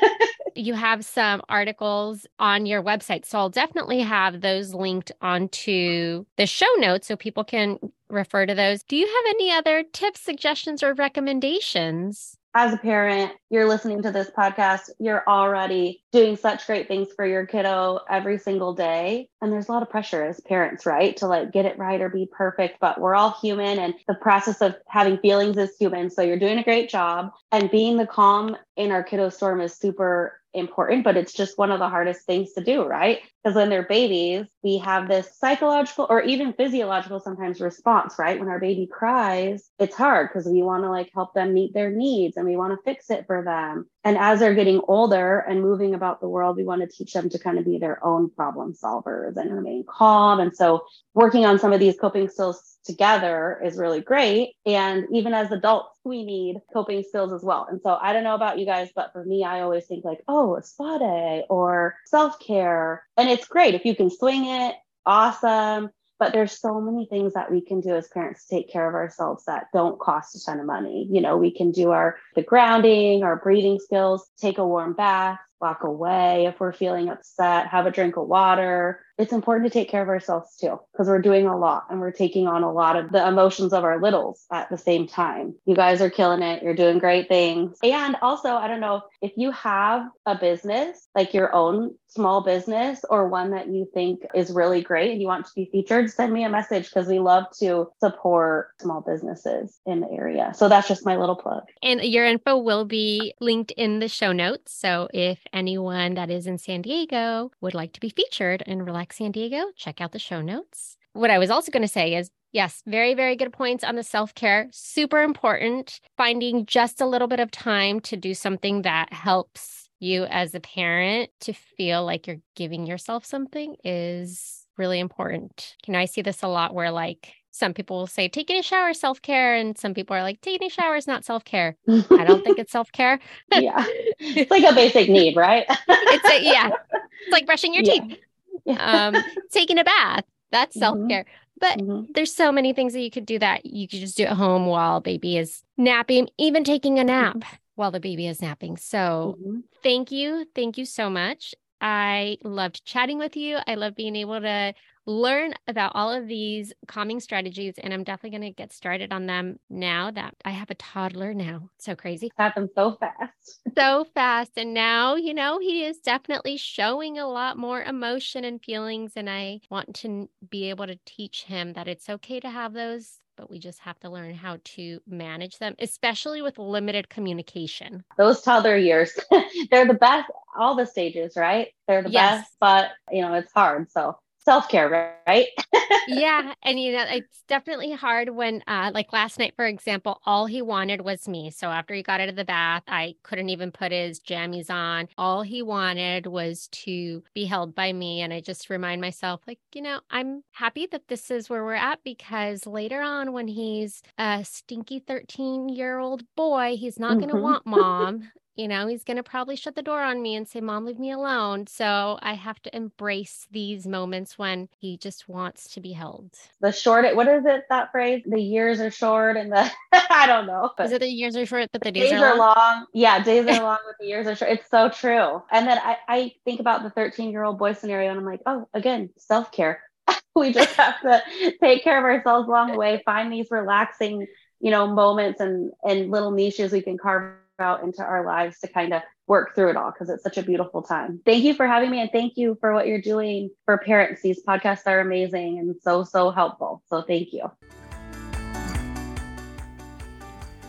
you 0.55 0.75
have 0.75 1.05
some 1.05 1.43
articles 1.49 2.27
on 2.39 2.67
your 2.67 2.83
website. 2.83 3.25
So 3.25 3.39
I'll 3.39 3.51
definitely 3.51 4.01
have 4.01 4.41
those 4.41 4.75
linked 4.75 5.13
onto 5.21 6.25
the 6.37 6.47
show 6.47 6.73
notes 6.79 7.09
so 7.09 7.17
people 7.17 7.45
can 7.45 7.79
refer 8.09 8.47
to 8.47 8.55
those. 8.55 8.83
Do 8.83 8.97
you 8.97 9.07
have 9.07 9.35
any 9.35 9.51
other 9.51 9.83
tips, 9.83 10.21
suggestions, 10.21 10.83
or 10.83 10.95
recommendations? 10.95 12.39
As 12.57 12.73
a 12.73 12.77
parent, 12.77 13.33
you're 13.51 13.67
listening 13.67 14.03
to 14.03 14.13
this 14.13 14.31
podcast, 14.31 14.89
you're 15.01 15.25
already 15.27 16.05
doing 16.13 16.37
such 16.37 16.67
great 16.67 16.87
things 16.87 17.09
for 17.17 17.27
your 17.27 17.47
kiddo 17.47 17.99
every 18.09 18.39
single 18.39 18.75
day. 18.75 19.29
And 19.45 19.53
there's 19.53 19.69
a 19.69 19.73
lot 19.73 19.83
of 19.83 19.91
pressure 19.91 20.25
as 20.25 20.41
parents, 20.41 20.87
right? 20.87 21.17
To 21.19 21.27
like 21.27 21.53
get 21.53 21.67
it 21.67 21.79
right 21.79 22.01
or 22.01 22.09
be 22.09 22.27
perfect, 22.33 22.81
but 22.81 23.01
we're 23.01 23.15
all 23.15 23.37
human 23.43 23.79
and 23.79 23.95
the 24.09 24.15
process 24.15 24.63
of 24.63 24.75
having 24.89 25.19
feelings 25.19 25.59
is 25.59 25.77
human. 25.79 26.11
So 26.11 26.23
you're 26.23 26.39
doing 26.39 26.59
a 26.59 26.65
great 26.65 26.89
job. 26.89 27.31
And 27.53 27.71
being 27.71 27.99
the 27.99 28.07
calm 28.07 28.57
in 28.77 28.91
our 28.91 29.03
kiddo 29.05 29.29
storm 29.29 29.61
is 29.61 29.75
super 29.75 30.41
important, 30.55 31.05
but 31.05 31.17
it's 31.17 31.33
just 31.33 31.59
one 31.59 31.71
of 31.71 31.81
the 31.81 31.89
hardest 31.89 32.25
things 32.27 32.53
to 32.53 32.63
do, 32.63 32.85
right? 32.85 33.19
Because 33.43 33.57
when 33.57 33.69
they're 33.69 33.87
babies, 33.87 34.47
we 34.63 34.79
have 34.79 35.09
this 35.09 35.37
psychological 35.37 36.07
or 36.09 36.23
even 36.23 36.53
physiological 36.55 37.21
sometimes 37.21 37.61
response, 37.61 38.15
right? 38.19 38.39
When 38.39 38.49
our 38.49 38.61
baby 38.61 38.87
cries, 38.87 39.69
it's 39.79 39.97
hard 39.97 40.31
because 40.31 40.47
we 40.47 40.63
want 40.63 40.85
to 40.85 40.91
like 40.91 41.11
help 41.13 41.35
them 41.35 41.53
meet 41.53 41.75
their 41.75 41.91
needs 41.91 42.37
and 42.37 42.47
we 42.47 42.57
want 42.57 42.73
to 42.73 42.83
fix 42.85 43.11
it 43.11 43.27
for 43.27 43.43
them. 43.43 43.87
And 44.05 44.17
as 44.17 44.39
they're 44.39 44.55
getting 44.55 44.81
older 44.89 45.41
and 45.41 45.61
moving 45.61 45.95
about 45.95 46.21
the 46.21 46.29
world, 46.29 46.57
we 46.57 46.65
want 46.65 46.83
to 46.83 46.89
teach 46.89 47.13
them 47.13 47.29
to 47.31 47.39
kind 47.39 47.59
of 47.59 47.65
be 47.65 47.79
their 47.79 48.03
own 48.05 48.31
problem 48.31 48.73
solvers 48.73 49.34
and 49.37 49.53
remain 49.53 49.85
calm. 49.89 50.41
And 50.41 50.55
so 50.55 50.85
working 51.15 51.45
on 51.45 51.59
some 51.59 51.73
of 51.73 51.81
these 51.81 51.99
coping 51.99 52.29
skills 52.29 52.79
together 52.85 53.61
is 53.65 53.77
really 53.77 54.01
great. 54.01 54.55
And 54.67 55.07
even 55.13 55.35
as 55.35 55.51
adults, 55.51 55.99
we 56.05 56.25
need 56.25 56.61
coping 56.73 57.03
skills 57.03 57.33
as 57.33 57.43
well. 57.43 57.67
And 57.71 57.81
so 57.83 57.99
I 58.01 58.13
don't 58.13 58.25
know 58.25 58.35
about 58.35 58.59
you 58.59 58.67
guys, 58.67 58.91
but 58.95 59.13
for 59.13 59.25
me, 59.25 59.45
I 59.45 59.61
always 59.61 59.87
think 59.87 60.05
like, 60.05 60.23
oh, 60.29 60.57
a 60.57 60.63
spa 60.63 60.99
day 60.99 61.45
or 61.49 61.97
self 62.07 62.39
care. 62.39 63.05
And 63.17 63.29
it's 63.29 63.49
great 63.49 63.75
if 63.75 63.85
you 63.85 63.97
can 63.97 64.11
swing 64.11 64.47
it, 64.47 64.75
awesome. 65.07 65.91
But 66.19 66.33
there's 66.33 66.59
so 66.59 66.81
many 66.81 67.07
things 67.07 67.35
that 67.35 67.51
we 67.51 67.61
can 67.61 67.81
do 67.81 67.95
as 67.95 68.09
parents 68.09 68.47
to 68.47 68.55
take 68.55 68.71
care 68.71 68.89
of 68.89 68.95
ourselves 68.95 69.45
that 69.47 69.67
don't 69.73 69.99
cost 69.99 70.37
a 70.37 70.45
ton 70.45 70.61
of 70.61 70.67
money. 70.67 71.09
You 71.11 71.21
know, 71.21 71.37
we 71.37 71.51
can 71.51 71.73
do 71.73 71.91
our 71.91 72.17
the 72.37 72.43
grounding, 72.43 73.25
our 73.25 73.37
breathing 73.37 73.81
skills, 73.81 74.31
take 74.39 74.59
a 74.59 74.67
warm 74.67 74.93
bath, 74.93 75.41
walk 75.61 75.83
away 75.83 76.47
if 76.47 76.61
we're 76.61 76.73
feeling 76.73 77.09
upset, 77.09 77.67
have 77.69 77.87
a 77.87 77.91
drink 77.91 78.17
of 78.17 78.29
water, 78.29 79.04
it's 79.19 79.33
important 79.33 79.71
to 79.71 79.79
take 79.79 79.89
care 79.89 80.03
of 80.03 80.09
ourselves 80.09 80.57
too, 80.61 80.79
because 80.93 81.09
we're 81.09 81.23
doing 81.23 81.47
a 81.47 81.57
lot 81.57 81.85
and 81.91 82.01
we're 82.01 82.11
taking 82.11 82.47
on 82.47 82.63
a 82.63 82.73
lot 82.73 82.97
of 82.97 83.13
the 83.13 83.27
emotions 83.27 83.73
of 83.73 83.85
our 83.85 84.01
littles 84.01 84.47
at 84.53 84.69
the 84.71 84.79
same 84.79 85.07
time. 85.07 85.55
You 85.67 85.75
guys 85.75 86.01
are 86.01 86.11
killing 86.11 86.43
it. 86.43 86.63
You're 86.63 86.75
doing 86.75 86.99
great 86.99 87.29
things. 87.29 87.79
And 87.83 88.17
also, 88.23 88.51
I 88.51 88.69
don't 88.69 88.81
know 88.81 89.03
if 89.23 89.33
you 89.37 89.51
have 89.53 90.07
a 90.27 90.37
business, 90.37 91.09
like 91.15 91.35
your 91.35 91.55
own 91.55 91.95
small 92.09 92.43
business 92.43 93.05
or 93.11 93.29
one 93.29 93.51
that 93.51 93.69
you 93.69 93.89
think 93.93 94.25
is 94.35 94.53
really 94.53 94.81
great 94.81 95.11
and 95.11 95.21
you 95.21 95.27
want 95.27 95.45
to 95.47 95.53
be 95.55 95.69
featured, 95.73 96.09
send 96.11 96.33
me 96.33 96.45
a 96.45 96.49
message 96.49 96.89
because 96.89 97.09
we 97.09 97.19
love 97.19 97.45
to 97.59 97.89
support 97.99 98.69
small 98.81 99.01
businesses 99.01 99.81
in 99.85 100.01
the 100.01 100.09
area. 100.11 100.53
So 100.55 100.69
that's 100.69 100.87
just 100.87 101.05
my 101.05 101.17
little 101.17 101.35
plug. 101.35 101.65
And 101.83 102.01
your 102.03 102.25
info 102.25 102.57
will 102.57 102.85
be 102.85 103.35
linked 103.41 103.73
in 103.73 103.99
the 103.99 104.09
show 104.09 104.33
notes. 104.33 104.73
So 104.73 105.09
if 105.13 105.41
anyone 105.53 106.15
that 106.15 106.31
is 106.31 106.47
in 106.47 106.59
San 106.59 106.83
Diego 106.83 107.51
would 107.61 107.75
like 107.75 107.93
to 107.95 108.01
be 108.01 108.11
featured 108.11 108.63
in 108.65 108.83
Relaxed 108.83 109.04
San 109.13 109.33
Diego, 109.33 109.67
check 109.77 110.01
out 110.01 110.13
the 110.13 110.19
show 110.19 110.41
notes. 110.41 110.97
What 111.13 111.31
I 111.31 111.39
was 111.39 111.51
also 111.51 111.71
going 111.71 111.83
to 111.83 111.89
say 111.89 112.15
is 112.15 112.31
yes, 112.53 112.83
very, 112.87 113.15
very 113.15 113.37
good 113.37 113.53
points 113.53 113.85
on 113.85 113.97
the 113.97 114.03
self 114.03 114.35
care. 114.35 114.69
Super 114.73 115.23
important. 115.23 116.01
Finding 116.17 116.67
just 116.67 117.01
a 117.01 117.07
little 117.07 117.29
bit 117.29 117.41
of 117.41 117.51
time 117.51 118.01
to 118.01 118.17
do 118.17 118.35
something 118.35 118.83
that 118.83 119.13
helps 119.13 119.89
you 120.01 120.25
as 120.25 120.55
a 120.55 120.61
parent 120.61 121.31
to 121.41 121.53
feel 121.53 122.05
like 122.05 122.27
you're 122.27 122.41
giving 122.57 122.87
yourself 122.87 123.25
something 123.25 123.77
is 123.85 124.67
really 124.77 124.99
important. 124.99 125.77
You 125.87 125.93
know, 125.93 125.99
I 125.99 126.05
see 126.07 126.23
this 126.23 126.43
a 126.43 126.49
lot 126.49 126.75
where 126.75 126.91
like 126.91 127.33
some 127.55 127.73
people 127.73 127.99
will 127.99 128.07
say 128.09 128.29
taking 128.29 128.59
a 128.59 128.63
shower 128.63 128.89
is 128.89 128.99
self-care 128.99 129.55
and 129.55 129.79
some 129.79 129.95
people 129.95 130.17
are 130.17 130.23
like 130.23 130.41
taking 130.41 130.67
a 130.67 130.71
shower 130.71 130.97
is 130.97 131.07
not 131.07 131.25
self-care 131.25 131.77
i 131.89 132.25
don't 132.25 132.43
think 132.43 132.59
it's 132.59 132.73
self-care 132.73 133.21
yeah 133.53 133.85
it's 134.19 134.51
like 134.51 134.65
a 134.65 134.75
basic 134.75 135.09
need 135.09 135.37
right 135.37 135.65
it's 135.69 136.31
a, 136.31 136.43
yeah 136.43 136.69
it's 137.23 137.31
like 137.31 137.47
brushing 137.47 137.73
your 137.73 137.85
yeah. 137.85 138.01
teeth 138.01 138.19
um, 138.67 139.17
taking 139.51 139.79
a 139.79 139.85
bath. 139.85 140.25
That's 140.51 140.79
self 140.79 140.99
care. 141.09 141.25
Mm-hmm. 141.25 141.31
But 141.61 141.79
mm-hmm. 141.79 142.13
there's 142.15 142.35
so 142.35 142.51
many 142.53 142.73
things 142.73 142.93
that 142.93 143.01
you 143.01 143.11
could 143.11 143.27
do 143.27 143.39
that 143.39 143.65
you 143.65 143.89
could 143.89 144.01
just 144.01 144.17
do 144.17 144.25
at 144.25 144.37
home 144.37 144.67
while 144.67 145.01
baby 145.01 145.37
is 145.37 145.63
napping, 145.77 146.29
even 146.39 146.65
taking 146.65 146.99
a 146.99 147.05
nap 147.05 147.37
mm-hmm. 147.37 147.57
while 147.77 147.91
the 147.91 148.01
baby 148.01 148.27
is 148.27 148.43
napping. 148.43 148.77
So 148.77 149.37
mm-hmm. 149.41 149.61
thank 149.83 150.11
you. 150.11 150.47
Thank 150.55 150.79
you 150.79 150.85
so 150.85 151.09
much. 151.09 151.55
I 151.81 152.39
loved 152.43 152.85
chatting 152.85 153.19
with 153.19 153.37
you. 153.37 153.59
I 153.67 153.75
love 153.75 153.95
being 153.95 154.17
able 154.17 154.41
to 154.41 154.75
learn 155.07 155.55
about 155.69 155.93
all 155.95 156.11
of 156.11 156.27
these 156.27 156.73
calming 156.87 157.21
strategies. 157.21 157.75
And 157.79 157.93
I'm 157.93 158.05
definitely 158.05 158.39
going 158.39 158.53
to 158.53 158.57
get 158.57 158.73
started 158.73 159.13
on 159.13 159.27
them 159.27 159.59
now 159.69 160.11
that 160.11 160.35
I 160.45 160.51
have 160.51 160.71
a 160.71 160.75
toddler 160.75 161.35
now. 161.35 161.71
So 161.79 161.95
crazy. 161.95 162.31
Happened 162.37 162.71
so 162.75 162.97
fast. 162.99 163.61
so 163.77 164.07
fast. 164.15 164.53
And 164.57 164.75
now, 164.75 165.17
you 165.17 165.35
know, 165.35 165.59
he 165.59 165.85
is 165.85 165.99
definitely 165.99 166.57
showing 166.57 167.19
a 167.19 167.29
lot 167.29 167.59
more 167.59 167.83
emotion 167.83 168.45
and 168.45 168.63
feelings. 168.63 169.13
And 169.17 169.29
I 169.29 169.61
want 169.71 169.95
to 169.97 170.29
be 170.49 170.71
able 170.71 170.87
to 170.87 170.99
teach 171.05 171.45
him 171.45 171.75
that 171.75 171.89
it's 171.89 172.09
okay 172.09 172.41
to 172.41 172.51
have 172.51 172.73
those 172.73 173.19
but 173.37 173.51
we 173.51 173.59
just 173.59 173.81
have 173.81 173.99
to 174.01 174.11
learn 174.11 174.35
how 174.35 174.59
to 174.65 175.01
manage 175.07 175.59
them, 175.59 175.75
especially 175.81 176.43
with 176.43 176.59
limited 176.59 177.09
communication. 177.09 178.05
Those 178.17 178.41
toddler 178.43 178.77
years, 178.77 179.19
they're 179.71 179.87
the 179.87 179.95
best, 179.95 180.31
all 180.57 180.77
the 180.77 180.87
stages, 180.87 181.37
right? 181.37 181.69
They're 181.89 182.03
the 182.03 182.11
yes. 182.11 182.43
best, 182.43 182.53
but 182.61 182.91
you 183.11 183.23
know, 183.23 183.35
it's 183.35 183.53
hard. 183.53 183.91
So 183.91 184.17
self 184.45 184.69
care, 184.69 185.19
right? 185.27 185.47
yeah. 186.09 186.53
And, 186.63 186.79
you 186.79 186.93
know, 186.93 187.05
it's 187.09 187.43
definitely 187.49 187.93
hard 187.93 188.31
when, 188.31 188.63
uh, 188.67 188.91
like 188.93 189.13
last 189.13 189.39
night, 189.39 189.55
for 189.57 189.67
example, 189.67 190.21
all 190.27 190.47
he 190.47 190.63
wanted 190.63 191.01
was 191.01 191.27
me. 191.27 191.51
So 191.51 191.69
after 191.69 191.95
he 191.95 192.03
got 192.03 192.21
out 192.21 192.29
of 192.29 192.37
the 192.37 192.45
bath, 192.45 192.83
I 192.87 193.15
couldn't 193.23 193.49
even 193.49 193.73
put 193.73 193.93
his 193.93 194.21
jammies 194.21 194.71
on. 194.71 195.09
All 195.17 195.43
he 195.43 195.63
wanted 195.63 196.27
was 196.27 196.69
to 196.73 197.23
be 197.35 197.45
held 197.45 197.75
by 197.75 197.93
me. 197.93 198.21
And 198.21 198.33
I 198.33 198.41
just 198.41 198.71
remind 198.71 199.01
myself, 199.01 199.41
like, 199.47 199.59
you 199.75 199.83
know, 199.83 200.01
I'm 200.11 200.43
happy 200.53 200.87
that 200.91 201.09
this 201.09 201.31
is 201.31 201.49
where 201.49 201.65
we're 201.65 201.75
at 201.75 202.01
because 202.05 202.67
later 202.67 203.01
on, 203.01 203.33
when 203.33 203.49
he's 203.49 204.03
a 204.19 204.45
stinky 204.45 204.99
13 204.99 205.69
year 205.69 205.99
old 205.99 206.23
boy, 206.37 206.77
he's 206.77 206.99
not 206.99 207.15
going 207.15 207.29
to 207.29 207.35
mm-hmm. 207.35 207.43
want 207.43 207.67
mom 207.67 208.31
you 208.57 208.69
know, 208.69 208.87
he's 208.87 209.03
going 209.03 209.17
to 209.17 209.23
probably 209.23 209.57
shut 209.57 209.75
the 209.75 209.83
door 209.83 210.03
on 210.03 210.23
me 210.23 210.37
and 210.37 210.47
say, 210.47 210.61
Mom, 210.61 210.85
leave 210.85 210.99
me 210.99 211.11
alone. 211.11 211.67
So 211.67 212.19
I 212.23 212.35
have 212.35 212.61
to 212.63 212.77
embrace 212.77 213.49
these 213.51 213.87
moments 213.87 214.39
when 214.39 214.69
he 214.79 214.97
just 214.97 215.29
wants 215.29 215.75
to 215.75 215.81
be 215.81 215.93
held. 215.93 216.31
The 216.61 216.71
short, 216.71 217.17
what 217.17 217.27
is 217.27 217.45
it, 217.47 217.65
that 217.69 217.91
phrase? 217.91 218.23
The 218.25 218.41
years 218.41 218.81
are 218.81 218.91
short 218.91 219.37
and 219.37 219.51
the, 219.51 219.71
I 219.93 220.27
don't 220.27 220.47
know. 220.47 220.71
Is 220.79 220.93
it 220.93 221.01
the 221.01 221.09
years 221.09 221.37
are 221.37 221.47
short, 221.47 221.71
but 221.73 221.83
the 221.83 221.91
days, 221.91 222.11
days 222.11 222.21
are, 222.21 222.37
long? 222.37 222.55
long? 222.57 222.87
Yeah, 222.95 223.23
days 223.23 223.47
are 223.47 223.63
long, 223.63 223.79
but 223.85 223.97
the 223.99 224.07
years 224.07 224.27
are 224.27 224.37
short. 224.37 224.53
It's 224.53 224.71
so 224.71 224.89
true. 224.89 225.43
And 225.51 225.67
then 225.67 225.79
I, 225.79 225.97
I 226.07 226.33
think 226.45 226.61
about 226.61 226.85
the 226.85 226.91
13 226.91 227.31
year 227.31 227.43
old 227.43 227.59
boy 227.59 227.73
scenario 227.73 228.11
and 228.11 228.21
I'm 228.21 228.27
like, 228.27 228.41
oh, 228.47 228.69
again, 228.73 229.11
self 229.17 229.51
care. 229.51 229.83
we 230.37 230.53
just 230.53 230.75
have 230.77 231.01
to 231.01 231.23
take 231.61 231.83
care 231.83 231.99
of 231.99 232.05
ourselves 232.05 232.47
along 232.47 232.73
the 232.73 232.79
way, 232.79 233.03
find 233.05 233.33
these 233.33 233.49
relaxing, 233.51 234.27
you 234.61 234.71
know, 234.71 234.87
moments 234.87 235.41
and, 235.41 235.73
and 235.83 236.11
little 236.11 236.31
niches 236.31 236.71
we 236.71 236.83
can 236.83 236.99
carve 236.99 237.35
out 237.59 237.83
into 237.83 238.03
our 238.03 238.25
lives 238.25 238.59
to 238.61 238.69
kind 238.69 238.93
of 238.93 239.03
work 239.27 239.55
through 239.55 239.71
it 239.71 239.77
all 239.77 239.91
because 239.91 240.11
it's 240.11 240.23
such 240.23 240.39
a 240.39 240.43
beautiful 240.43 240.83
time. 240.83 241.21
Thank 241.25 241.45
you 241.45 241.55
for 241.55 241.67
having 241.67 241.91
me 241.91 242.01
and 242.01 242.11
thank 242.13 242.37
you 242.37 242.57
for 242.61 242.75
what 242.75 242.87
you're 242.87 243.01
doing 243.01 243.51
for 243.65 243.79
parents. 243.79 244.23
These 244.23 244.43
podcasts 244.45 244.87
are 244.87 245.01
amazing 245.01 245.59
and 245.59 245.75
so, 245.81 246.05
so 246.05 246.31
helpful. 246.31 246.83
So 246.87 247.03
thank 247.03 247.33
you. 247.33 247.51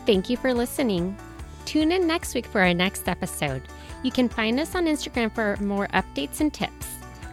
Thank 0.06 0.30
you 0.30 0.38
for 0.38 0.54
listening. 0.54 1.18
Tune 1.66 1.92
in 1.92 2.06
next 2.06 2.36
week 2.36 2.46
for 2.46 2.62
our 2.62 2.74
next 2.74 3.10
episode. 3.10 3.64
You 4.04 4.12
can 4.12 4.30
find 4.30 4.60
us 4.60 4.76
on 4.76 4.86
Instagram 4.86 5.34
for 5.34 5.58
more 5.64 5.88
updates 5.88 6.40
and 6.40 6.54
tips. 6.54 6.88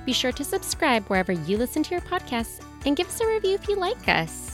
Be 0.06 0.12
sure 0.12 0.32
to 0.32 0.42
subscribe 0.42 1.04
wherever 1.06 1.32
you 1.32 1.58
listen 1.58 1.82
to 1.82 1.90
your 1.90 2.00
podcasts 2.00 2.64
and 2.86 2.96
give 2.96 3.06
us 3.06 3.20
a 3.20 3.26
review 3.26 3.54
if 3.54 3.68
you 3.68 3.76
like 3.76 4.08
us. 4.08 4.51